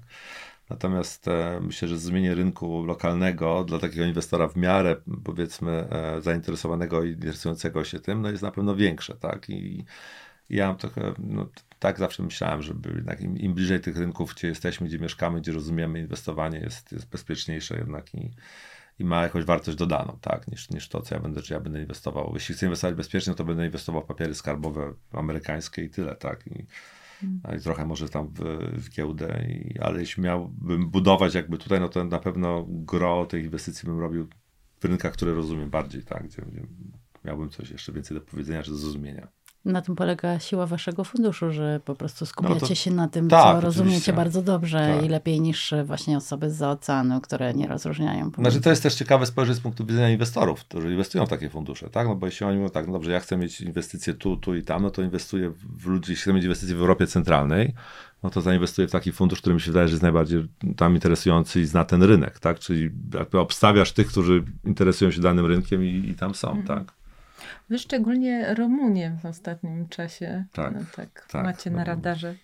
[0.69, 7.03] Natomiast e, myślę, że zrozumienie rynku lokalnego dla takiego inwestora w miarę, powiedzmy, e, zainteresowanego
[7.03, 9.49] i interesującego się tym, no jest na pewno większe, tak?
[9.49, 9.85] I,
[10.51, 14.87] ja trochę, no, tak zawsze myślałem, żeby jednak im, im, bliżej tych rynków, gdzie jesteśmy,
[14.87, 18.31] gdzie mieszkamy, gdzie rozumiemy inwestowanie, jest, jest bezpieczniejsze jednak i,
[18.99, 21.81] i ma jakąś wartość dodaną, tak, niż, niż to, co ja będę, czy ja będę
[21.81, 22.31] inwestował.
[22.33, 26.47] Jeśli chcę inwestować bezpiecznie, to będę inwestował w papiery skarbowe amerykańskie i tyle, tak.
[26.47, 26.65] I,
[27.19, 27.59] hmm.
[27.59, 28.39] i trochę może tam w,
[28.73, 33.43] w giełdę, i, ale jeśli miałbym budować jakby tutaj, no to na pewno gro tej
[33.43, 34.27] inwestycji bym robił
[34.79, 36.61] w rynkach, które rozumiem bardziej, tak, gdzie, gdzie
[37.25, 39.27] miałbym coś jeszcze więcej do powiedzenia czy do zrozumienia.
[39.65, 43.27] Na tym polega siła waszego funduszu, że po prostu skupiacie no to, się na tym,
[43.27, 44.13] tak, co rozumiecie oczywiście.
[44.13, 45.05] bardzo dobrze tak.
[45.05, 48.31] i lepiej niż właśnie osoby z oceanu, które nie rozróżniają.
[48.37, 51.89] Znaczy to jest też ciekawe spojrzeć z punktu widzenia inwestorów, którzy inwestują w takie fundusze,
[51.89, 52.07] tak?
[52.07, 54.63] No bo jeśli oni mówią tak, no dobrze, ja chcę mieć inwestycje tu, tu i
[54.63, 57.73] tam, no to inwestuję w ludzi, jeśli chcę mieć inwestycje w Europie Centralnej,
[58.23, 60.47] no to zainwestuję w taki fundusz, który mi się wydaje, że jest najbardziej
[60.77, 62.59] tam interesujący i zna ten rynek, tak?
[62.59, 66.67] Czyli jakby obstawiasz tych, którzy interesują się danym rynkiem i, i tam są, mhm.
[66.67, 67.00] tak?
[67.69, 72.35] Wy szczególnie Rumunię w ostatnim czasie tak, no, tak, tak macie na radarze.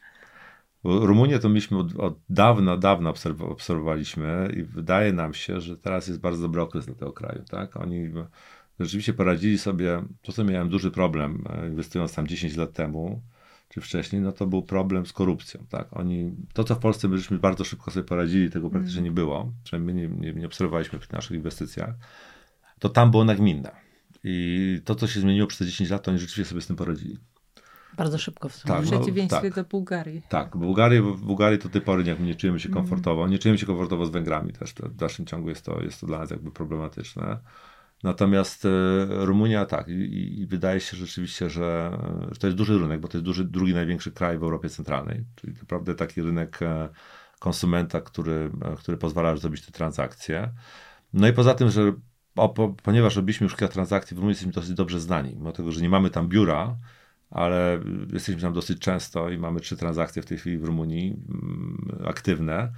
[0.84, 6.20] Rumunię to myśmy od, od dawna, dawna obserwowaliśmy i wydaje nam się, że teraz jest
[6.20, 7.44] bardzo dobry okres dla tego kraju.
[7.50, 7.78] Tak?
[7.78, 8.12] Oni
[8.80, 13.22] rzeczywiście poradzili sobie, to co miałem duży problem, e, inwestując tam 10 lat temu,
[13.70, 15.66] czy wcześniej, no to był problem z korupcją.
[15.70, 15.88] Tak?
[15.98, 19.96] Oni, to, co w Polsce byśmy bardzo szybko sobie poradzili, tego praktycznie nie było, przynajmniej
[19.96, 21.96] nie, nie, nie obserwowaliśmy w naszych inwestycjach,
[22.80, 23.87] to tam było nagminne.
[24.24, 26.76] I to, co się zmieniło przez te 10 lat, to oni rzeczywiście sobie z tym
[26.76, 27.18] poradzili.
[27.98, 28.76] Bardzo szybko w sumie.
[28.76, 29.56] Tak, w przeciwieństwie no, tak.
[29.56, 30.22] do Bułgarii.
[30.30, 32.86] Tak, Bułgarii, w Bułgarii to tej pory nie, nie czujemy się mhm.
[32.86, 33.22] komfortowo.
[33.22, 33.32] Mm.
[33.32, 34.74] Nie czujemy się komfortowo z Węgrami też.
[34.74, 37.40] To w dalszym ciągu jest to, jest to dla nas jakby problematyczne.
[38.04, 38.70] Natomiast e,
[39.08, 41.98] Rumunia tak i, i, wydaje się rzeczywiście, że,
[42.32, 45.26] że to jest duży rynek, bo to jest duży, drugi największy kraj w Europie Centralnej,
[45.36, 46.90] czyli naprawdę taki rynek e,
[47.40, 50.52] konsumenta, który, e, który pozwala zrobić te transakcje.
[51.14, 51.94] No i poza tym, że
[52.38, 55.72] o, po, ponieważ robiliśmy już kilka transakcji, w Rumunii jesteśmy dosyć dobrze znani, mimo tego,
[55.72, 56.76] że nie mamy tam biura,
[57.30, 57.80] ale
[58.14, 62.72] jesteśmy tam dosyć często i mamy trzy transakcje w tej chwili w Rumunii mm, aktywne.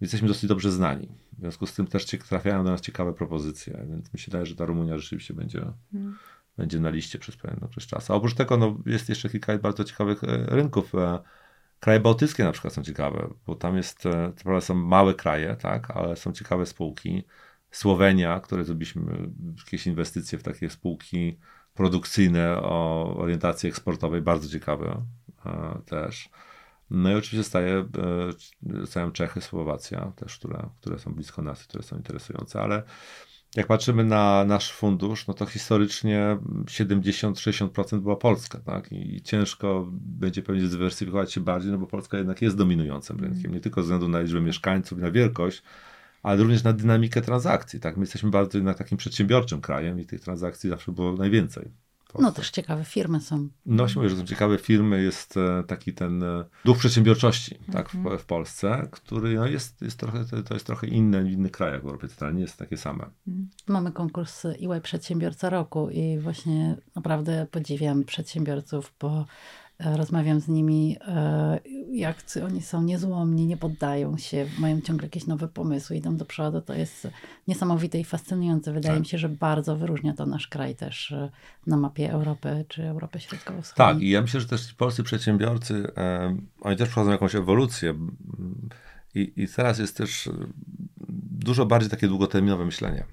[0.00, 1.08] Jesteśmy dosyć dobrze znani.
[1.32, 4.56] W związku z tym też trafiają do nas ciekawe propozycje, więc mi się wydaje, że
[4.56, 6.18] ta Rumunia rzeczywiście będzie, hmm.
[6.56, 8.12] będzie na liście przez pewien okres czasu.
[8.12, 10.94] A oprócz tego no, jest jeszcze kilka bardzo ciekawych e, rynków.
[10.94, 11.18] E,
[11.80, 15.56] kraje bałtyckie na przykład są ciekawe, bo tam jest, e, to prawda są małe kraje,
[15.56, 17.24] tak, ale są ciekawe spółki.
[17.72, 21.38] Słowenia, które zrobiliśmy jakieś inwestycje w takie spółki
[21.74, 25.02] produkcyjne o orientacji eksportowej, bardzo ciekawe
[25.46, 26.30] e, też.
[26.90, 27.88] No i oczywiście staje,
[28.82, 32.82] e, stają Czechy, Słowacja też, które, które są blisko nas, które są interesujące, ale
[33.56, 38.92] jak patrzymy na nasz fundusz, no to historycznie 70-60% była Polska, tak?
[38.92, 43.60] I ciężko będzie pewnie zdywersyfikować się bardziej, no bo Polska jednak jest dominującym rynkiem, nie
[43.60, 45.62] tylko ze względu na liczbę mieszkańców i na wielkość,
[46.22, 47.80] ale również na dynamikę transakcji.
[47.80, 47.96] Tak?
[47.96, 51.72] My jesteśmy bardzo jednak takim przedsiębiorczym krajem i tych transakcji zawsze było najwięcej.
[52.18, 53.48] No też ciekawe firmy są.
[53.66, 57.90] No się mówię, że są ciekawe firmy, jest e, taki ten e, duch przedsiębiorczości tak,
[57.90, 58.18] w, mhm.
[58.18, 61.86] w, Polsce, który no, jest, jest trochę, to jest trochę inny w innych krajach w
[61.86, 63.04] Europie Centralnej, nie jest takie same.
[63.28, 63.48] Mhm.
[63.68, 69.26] Mamy konkurs EY Przedsiębiorca Roku i właśnie naprawdę podziwiam przedsiębiorców, bo
[69.78, 71.60] rozmawiam z nimi, e,
[71.92, 76.60] jak oni są niezłomni, nie poddają się, mają ciągle jakieś nowe pomysły, idą do przodu.
[76.60, 77.08] To jest
[77.48, 78.72] niesamowite i fascynujące.
[78.72, 79.00] Wydaje tak.
[79.00, 81.30] mi się, że bardzo wyróżnia to nasz kraj też e,
[81.66, 83.94] na mapie Europy czy Europy Środkowo-Wschodniej.
[83.94, 87.94] Tak, i ja myślę, że też polscy przedsiębiorcy, e, oni też prowadzą jakąś ewolucję.
[89.14, 90.30] I, I teraz jest też
[91.30, 93.04] dużo bardziej takie długoterminowe myślenie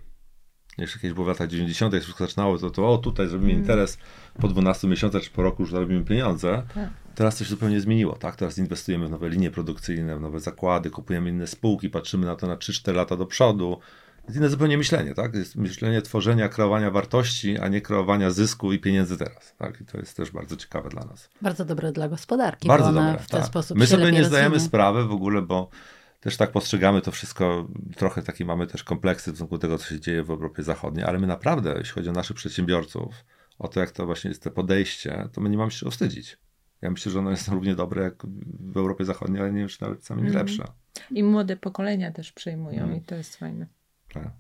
[0.82, 3.62] jeszcze kiedyś było w latach 90., jak wszystko zaczynało, to, to o tutaj zrobimy mm.
[3.62, 3.98] interes,
[4.42, 6.64] po 12 miesiącach czy po roku już zarobimy pieniądze.
[6.74, 6.90] Tak.
[7.16, 8.36] Teraz coś zupełnie zmieniło, tak?
[8.36, 12.48] Teraz inwestujemy w nowe linie produkcyjne, w nowe zakłady, kupujemy inne spółki, patrzymy na to
[12.48, 13.80] na 3-4 lata do przodu.
[14.26, 15.36] Jest inne zupełnie myślenie, tak?
[15.36, 19.82] Jest myślenie tworzenia, kreowania wartości, a nie kreowania zysku i pieniędzy teraz, tak?
[19.82, 21.30] I to jest też bardzo ciekawe dla nas.
[21.42, 23.50] Bardzo dobre dla gospodarki, bardzo dobre, w ten tak.
[23.50, 24.68] sposób My sobie nie zdajemy rozumie.
[24.68, 25.70] sprawy w ogóle, bo
[26.20, 29.86] też tak postrzegamy to wszystko, trochę takie mamy też kompleksy w stosunku do tego, co
[29.86, 33.26] się dzieje w Europie Zachodniej, ale my naprawdę, jeśli chodzi o naszych przedsiębiorców,
[33.60, 36.38] o to, jak to właśnie jest to podejście, to my nie mamy się wstydzić.
[36.82, 38.26] Ja myślę, że ono jest równie dobre jak
[38.60, 40.34] w Europie Zachodniej, ale nie wiem, czy nawet czasami mm.
[40.34, 40.64] lepsze.
[41.12, 42.96] I młode pokolenia też przejmują mm.
[42.96, 43.68] i to jest fajne.
[44.14, 44.32] Tak.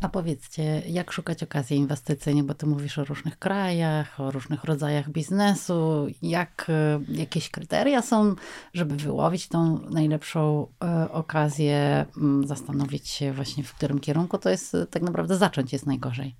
[0.00, 5.10] A powiedzcie, jak szukać okazji inwestycyjnych, bo ty mówisz o różnych krajach, o różnych rodzajach
[5.10, 6.06] biznesu.
[6.22, 8.34] Jak, e, jakieś kryteria są,
[8.74, 12.06] żeby wyłowić tą najlepszą e, okazję,
[12.44, 16.34] zastanowić się właśnie w którym kierunku to jest tak naprawdę zacząć jest najgorzej.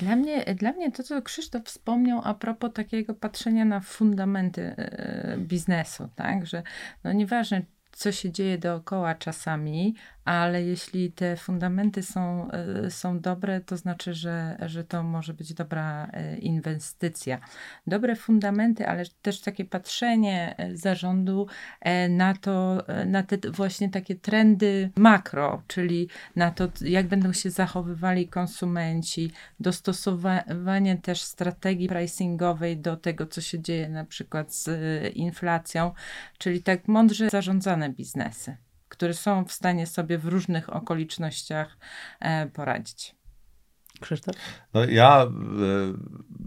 [0.00, 5.36] Dla mnie, dla mnie to, co Krzysztof wspomniał a propos takiego patrzenia na fundamenty e,
[5.38, 6.62] biznesu, tak, że
[7.04, 7.62] no nieważne,
[7.92, 9.94] co się dzieje dookoła czasami,
[10.28, 15.54] ale jeśli te fundamenty są, e, są dobre, to znaczy, że, że to może być
[15.54, 17.38] dobra e, inwestycja.
[17.86, 21.46] Dobre fundamenty, ale też takie patrzenie e, zarządu
[22.08, 28.28] na to, na te właśnie takie trendy makro, czyli na to, jak będą się zachowywali
[28.28, 34.68] konsumenci, dostosowanie też strategii pricingowej do tego, co się dzieje na przykład z
[35.16, 35.92] inflacją,
[36.38, 38.56] czyli tak mądrze zarządzane biznesy
[38.88, 41.78] które są w stanie sobie w różnych okolicznościach
[42.20, 43.18] e, poradzić.
[44.00, 44.36] Krzysztof?
[44.74, 45.28] No ja y,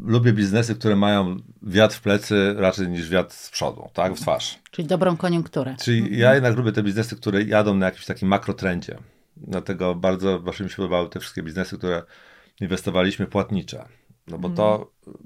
[0.02, 4.60] lubię biznesy, które mają wiatr w plecy raczej niż wiatr z przodu, tak, w twarz.
[4.72, 5.76] Czyli dobrą koniunkturę.
[5.82, 6.20] Czyli mhm.
[6.20, 8.98] ja jednak lubię te biznesy, które jadą na jakimś takim makrotrendzie.
[9.38, 12.04] Dlatego bardzo właśnie mi się podobały te wszystkie biznesy, które
[12.62, 13.86] inwestowaliśmy płatnicze.
[14.28, 15.26] No bo to mhm.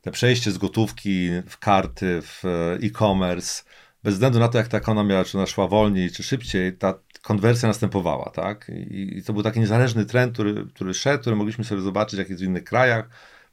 [0.00, 2.44] te przejście z gotówki w karty, w
[2.82, 3.62] e-commerce,
[4.04, 7.68] bez względu na to, jak ta ekonomia, czy ona szła wolniej, czy szybciej, ta konwersja
[7.68, 8.70] następowała, tak?
[8.90, 12.30] I, i to był taki niezależny trend, który, który szedł, który mogliśmy sobie zobaczyć, jak
[12.30, 13.08] jest w innych krajach,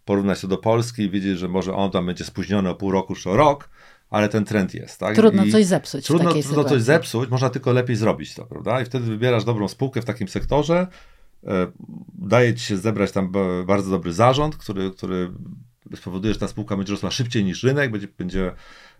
[0.05, 3.15] porównać to do Polski i wiedzieć, że może on tam będzie spóźniony o pół roku
[3.15, 3.69] czy o rok,
[4.09, 5.15] ale ten trend jest, tak?
[5.15, 6.05] Trudno I coś zepsuć.
[6.05, 6.69] Trudno, trudno sytuacji.
[6.69, 8.81] coś zepsuć, można tylko lepiej zrobić to, prawda?
[8.81, 10.87] I wtedy wybierasz dobrą spółkę w takim sektorze,
[11.47, 11.67] e,
[12.13, 13.31] daje ci się zebrać tam
[13.65, 15.31] bardzo dobry zarząd, który, który
[15.95, 18.51] spowoduje, że ta spółka będzie rosła szybciej niż rynek, będzie, będzie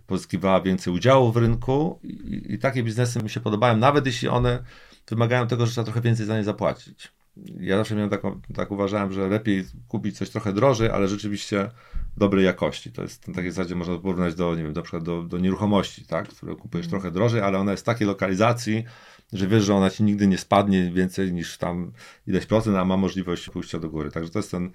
[0.08, 4.64] pozyskiwała więcej udziału w rynku i, i, takie biznesy mi się podobają, nawet jeśli one
[5.10, 7.12] wymagają tego, że trzeba trochę więcej za nie zapłacić.
[7.60, 11.70] Ja zawsze miałem taką, tak uważałem, że lepiej kupić coś trochę drożej, ale rzeczywiście
[12.18, 12.92] dobrej jakości.
[12.92, 16.06] To jest na takiej zasadzie można porównać do, nie wiem, na przykład do, do nieruchomości,
[16.06, 16.92] tak, które kupujesz mm.
[16.92, 18.84] trochę drożej, ale ona jest w takiej lokalizacji,
[19.34, 21.92] że wiesz, że ona ci nigdy nie spadnie więcej niż tam
[22.28, 24.12] ileś procent, a ma możliwość pójścia do góry.
[24.12, 24.72] Także to jest ten,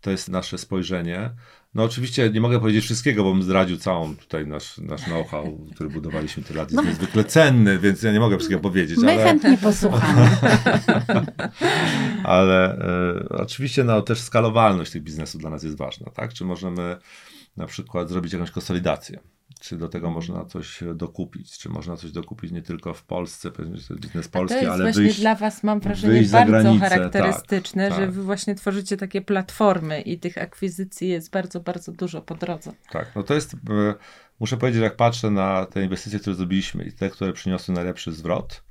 [0.00, 1.30] to jest nasze spojrzenie.
[1.74, 5.90] No oczywiście nie mogę powiedzieć wszystkiego, bo bym zdradził całą tutaj nasz, nasz know-how, który
[5.90, 6.70] budowaliśmy tyle lat.
[6.70, 6.90] Jest no.
[6.90, 8.98] niezwykle cenny, więc ja nie mogę wszystkiego powiedzieć.
[8.98, 9.24] My ale...
[9.24, 10.30] chętnie posłuchamy.
[12.24, 16.10] ale e, oczywiście no, też skalowalność tych biznesów dla nas jest ważna.
[16.10, 16.32] Tak?
[16.32, 16.96] Czy możemy
[17.56, 19.20] na przykład zrobić jakąś konsolidację?
[19.58, 21.58] Czy do tego można coś dokupić?
[21.58, 24.72] Czy można coś dokupić nie tylko w Polsce, pewnie to jest biznes polski, ale To
[24.72, 28.14] jest właśnie wyjść, dla Was, mam wrażenie, bardzo granicę, charakterystyczne, tak, że tak.
[28.14, 32.72] Wy właśnie tworzycie takie platformy i tych akwizycji jest bardzo, bardzo dużo po drodze.
[32.90, 33.94] Tak, no to jest, e,
[34.40, 38.62] muszę powiedzieć, jak patrzę na te inwestycje, które zrobiliśmy i te, które przyniosły najlepszy zwrot,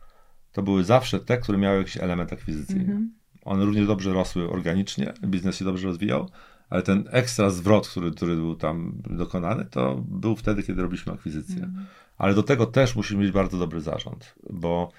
[0.52, 2.94] to były zawsze te, które miały jakiś element akwizycyjny.
[2.96, 3.08] -hmm.
[3.46, 6.30] One równie dobrze rosły organicznie, biznes się dobrze rozwijał,
[6.70, 11.64] ale ten ekstra zwrot, który, który był tam dokonany, to był wtedy, kiedy robiliśmy akwizycję.
[11.64, 11.86] Mm.
[12.18, 14.92] Ale do tego też musimy mieć bardzo dobry zarząd, bo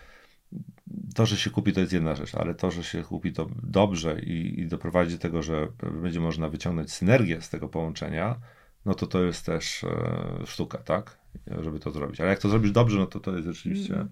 [1.15, 4.21] to, że się kupi, to jest jedna rzecz, ale to, że się kupi to dobrze
[4.21, 5.69] i, i doprowadzi do tego, że
[6.03, 8.41] będzie można wyciągnąć synergię z tego połączenia,
[8.87, 11.19] no to to jest też e, sztuka, tak?
[11.63, 12.21] Żeby to zrobić.
[12.21, 14.09] Ale jak to zrobisz dobrze, no to to jest rzeczywiście mm.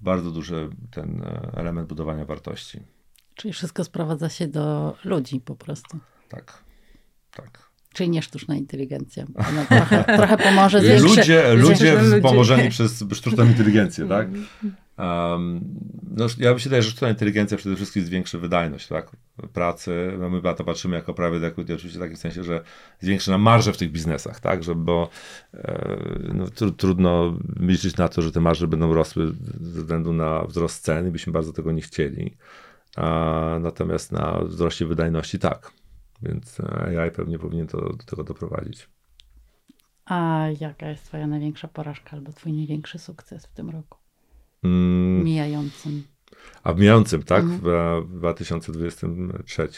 [0.00, 2.80] bardzo duży ten e, element budowania wartości.
[3.34, 5.98] Czyli wszystko sprowadza się do ludzi po prostu.
[6.28, 6.69] Tak.
[7.36, 7.70] Tak.
[7.92, 9.26] Czyli nie sztuczna inteligencja.
[9.48, 11.06] Ona trochę, trochę pomoże zwiększy...
[11.06, 14.28] Ludzie, ludzie pomożeni przez sztuczną inteligencję, tak?
[14.98, 15.60] Um,
[16.16, 19.10] no, ja myślę, że sztuczna inteligencja przede wszystkim zwiększy wydajność tak?
[19.52, 20.12] pracy.
[20.18, 22.62] No, my na to patrzymy jako private equity, oczywiście w takim sensie, że
[23.00, 24.64] zwiększy nam marże w tych biznesach, tak?
[24.64, 25.08] Że, bo
[25.54, 25.88] e,
[26.34, 30.84] no, tr trudno liczyć na to, że te marże będą rosły ze względu na wzrost
[30.84, 32.36] cen i byśmy bardzo tego nie chcieli.
[32.96, 35.79] A, natomiast na wzroście wydajności tak.
[36.22, 38.88] Więc e, AI pewnie powinien to, do tego doprowadzić.
[40.04, 43.98] A jaka jest Twoja największa porażka albo Twój największy sukces w tym roku?
[44.62, 45.24] Mm.
[45.24, 46.02] Mijającym.
[46.62, 47.44] A w mijającym, tak?
[47.44, 47.60] Mhm.
[47.60, 49.68] W, w 2023.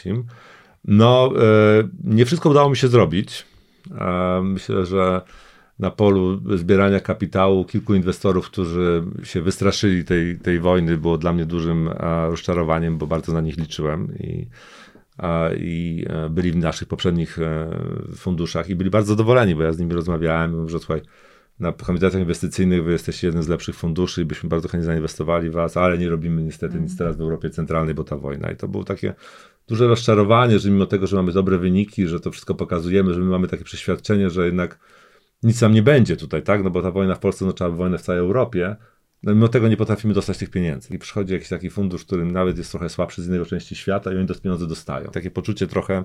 [0.85, 3.45] No, e, nie wszystko udało mi się zrobić.
[3.91, 5.21] E, myślę, że
[5.79, 11.45] na polu zbierania kapitału kilku inwestorów, którzy się wystraszyli tej, tej wojny, było dla mnie
[11.45, 14.47] dużym e, rozczarowaniem, bo bardzo na nich liczyłem i
[15.57, 17.69] i e, byli w naszych poprzednich e,
[18.15, 21.01] funduszach i byli bardzo zadowoleni, bo ja z nimi rozmawiałem, mówię, że słuchaj,
[21.59, 25.53] na komitetach inwestycyjnych wy jesteście jednym z lepszych funduszy i byśmy bardzo chętnie zainwestowali w
[25.53, 28.51] was, ale nie robimy niestety nic teraz w Europie Centralnej, bo ta wojna.
[28.51, 29.13] I to było takie
[29.67, 33.25] duże rozczarowanie, że mimo tego, że mamy dobre wyniki, że to wszystko pokazujemy, że my
[33.25, 34.79] mamy takie przeświadczenie, że jednak
[35.43, 36.63] nic nam nie będzie tutaj, tak?
[36.63, 38.75] No bo ta wojna w Polsce oznacza wojnę w całej Europie,
[39.23, 40.95] no mimo tego nie potrafimy dostać tych pieniędzy.
[40.95, 44.17] I przychodzi jakiś taki fundusz, którym nawet jest trochę słabszy z innej części świata i
[44.17, 45.11] oni te pieniądze dostają.
[45.11, 46.03] Takie poczucie trochę,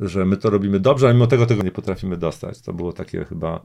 [0.00, 2.60] że my to robimy dobrze, a mimo tego tego nie potrafimy dostać.
[2.60, 3.62] To było takie chyba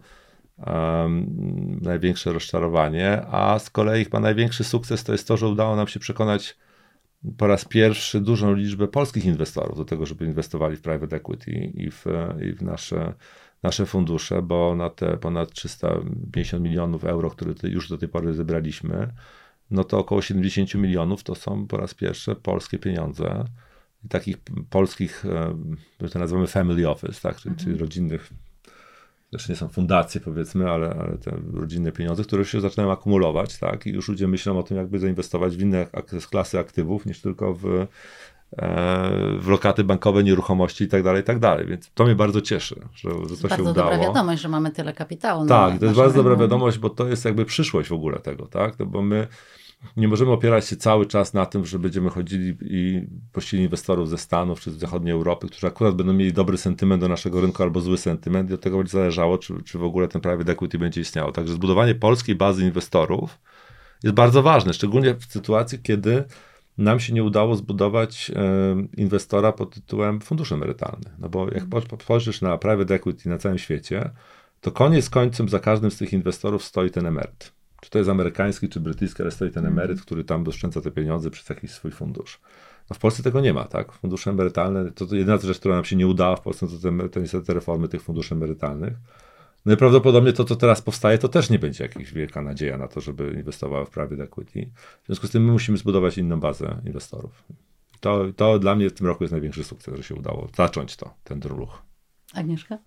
[0.57, 5.87] um, największe rozczarowanie, a z kolei chyba największy sukces to jest to, że udało nam
[5.87, 6.57] się przekonać
[7.37, 11.91] po raz pierwszy dużą liczbę polskich inwestorów do tego, żeby inwestowali w private equity i
[11.91, 12.05] w,
[12.41, 13.13] i w nasze,
[13.63, 19.13] nasze fundusze, bo na te ponad 350 milionów euro, które już do tej pory zebraliśmy,
[19.71, 23.45] no to około 70 milionów to są po raz pierwszy polskie pieniądze.
[24.09, 24.37] Takich
[24.69, 25.23] polskich,
[26.01, 27.37] my to nazywamy family office, tak?
[27.37, 27.77] czyli, mhm.
[27.77, 28.33] rodzinnych
[29.31, 33.87] też nie są fundacje powiedzmy, ale, ale te rodzinne pieniądze, które się zaczynają akumulować, tak,
[33.87, 35.87] i już ludzie myślą o tym, jakby zainwestować w inne
[36.29, 37.87] klasy aktywów, niż tylko w, e,
[39.39, 41.65] w lokaty bankowe, nieruchomości i tak dalej, i tak dalej.
[41.65, 43.73] Więc to mnie bardzo cieszy, że, że to bardzo się udało.
[43.73, 45.45] dobra wiadomość, że mamy tyle kapitału.
[45.45, 48.79] Tak, to jest bardzo dobra wiadomość, bo to jest jakby przyszłość w ogóle tego, tak,
[48.79, 49.27] no bo my
[49.97, 54.17] nie możemy opierać się cały czas na tym, że będziemy chodzili i prosili inwestorów ze
[54.17, 57.81] Stanów czy z zachodniej Europy, którzy akurat będą mieli dobry sentyment do naszego rynku albo
[57.81, 61.01] zły sentyment i od tego będzie zależało, czy, czy w ogóle ten private equity będzie
[61.01, 61.31] istniało.
[61.31, 63.39] Także zbudowanie polskiej bazy inwestorów
[64.03, 66.23] jest bardzo ważne, szczególnie w sytuacji, kiedy
[66.81, 68.31] nam się nie udało zbudować
[68.97, 71.11] inwestora pod tytułem fundusz emerytalny.
[71.19, 71.63] No bo jak
[72.03, 74.09] spojrzysz na private equity na całym świecie,
[74.61, 78.69] to koniec końcem za każdym z tych inwestorów stoi ten emeryt czy to jest amerykański,
[78.69, 79.79] czy brytyjski, ale stoi ten mhm.
[79.79, 82.39] emeryt, który tam doszczęca te pieniądze przez jakiś swój fundusz.
[82.89, 83.91] No w Polsce tego nie ma, tak?
[83.91, 87.09] Fundusze emerytalne, to, to jedyna rzecz, która nam się nie udała w Polsce, to, te,
[87.09, 88.93] to niestety te reformy tych funduszy emerytalnych.
[89.65, 92.87] No i prawdopodobnie to, co teraz powstaje, to też nie będzie jakaś wielka nadzieja na
[92.87, 94.71] to, żeby inwestowały w private equity.
[95.03, 97.43] W związku z tym my musimy zbudować inną bazę inwestorów.
[97.99, 101.13] To, to dla mnie w tym roku jest największy sukces, że się udało zacząć to,
[101.23, 101.81] ten ruch.
[102.33, 102.77] Agnieszka?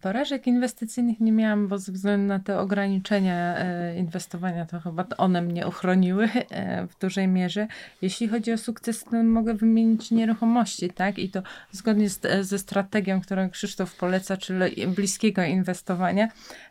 [0.00, 5.42] Porażek inwestycyjnych nie miałam, bo ze względu na te ograniczenia e, inwestowania, to chyba one
[5.42, 7.66] mnie uchroniły e, w dużej mierze.
[8.02, 11.18] Jeśli chodzi o sukces, to mogę wymienić nieruchomości, tak?
[11.18, 16.28] I to zgodnie z, ze strategią, którą Krzysztof poleca, czyli bliskiego inwestowania.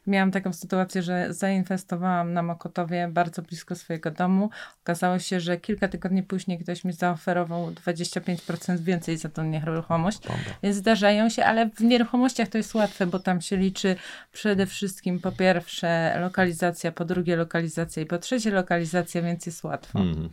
[0.07, 4.49] Miałam taką sytuację, że zainwestowałam na Mokotowie bardzo blisko swojego domu.
[4.83, 10.19] Okazało się, że kilka tygodni później ktoś mi zaoferował 25% więcej za tą nieruchomość.
[10.63, 13.95] Więc zdarzają się, ale w nieruchomościach to jest łatwe, bo tam się liczy
[14.31, 19.99] przede wszystkim po pierwsze lokalizacja, po drugie lokalizacja i po trzecie lokalizacja, więc jest łatwo.
[19.99, 20.29] Mm.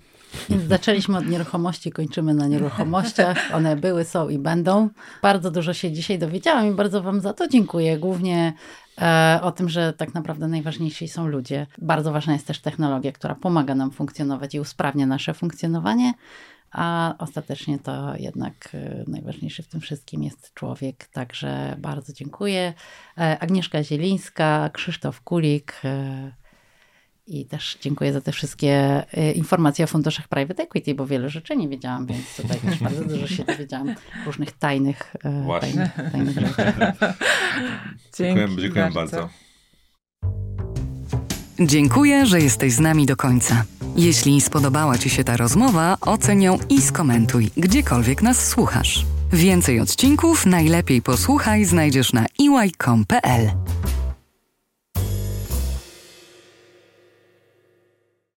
[0.50, 3.38] Więc zaczęliśmy od nieruchomości, kończymy na nieruchomościach.
[3.54, 4.88] One były, są i będą.
[5.22, 7.98] Bardzo dużo się dzisiaj dowiedziałam i bardzo Wam za to dziękuję.
[7.98, 8.52] Głównie
[9.00, 11.66] e, o tym, że tak naprawdę najważniejsi są ludzie.
[11.78, 16.12] Bardzo ważna jest też technologia, która pomaga nam funkcjonować i usprawnia nasze funkcjonowanie
[16.76, 21.06] a ostatecznie to jednak e, najważniejszy w tym wszystkim jest człowiek.
[21.12, 22.74] Także bardzo dziękuję.
[23.18, 25.80] E, Agnieszka Zielińska, Krzysztof Kulik.
[25.84, 26.32] E,
[27.26, 29.02] I też dziękuję za te wszystkie
[29.34, 33.26] informacje o funduszach private equity, bo wiele rzeczy nie wiedziałam, więc tutaj też bardzo dużo
[33.26, 33.94] się dowiedziałam
[34.26, 35.14] różnych tajnych,
[35.60, 36.72] tajnych, tajnych rzeczy.
[38.18, 39.28] Dziękuję, dziękuję bardzo.
[41.60, 43.64] Dziękuję, że jesteś z nami do końca.
[43.97, 49.07] Jeśli spodobała Ci się ta rozmowa, oceń ją i skomentuj, gdziekolwiek nas słuchasz.
[49.32, 53.51] Więcej odcinków najlepiej posłuchaj znajdziesz na iwaj.com.pl.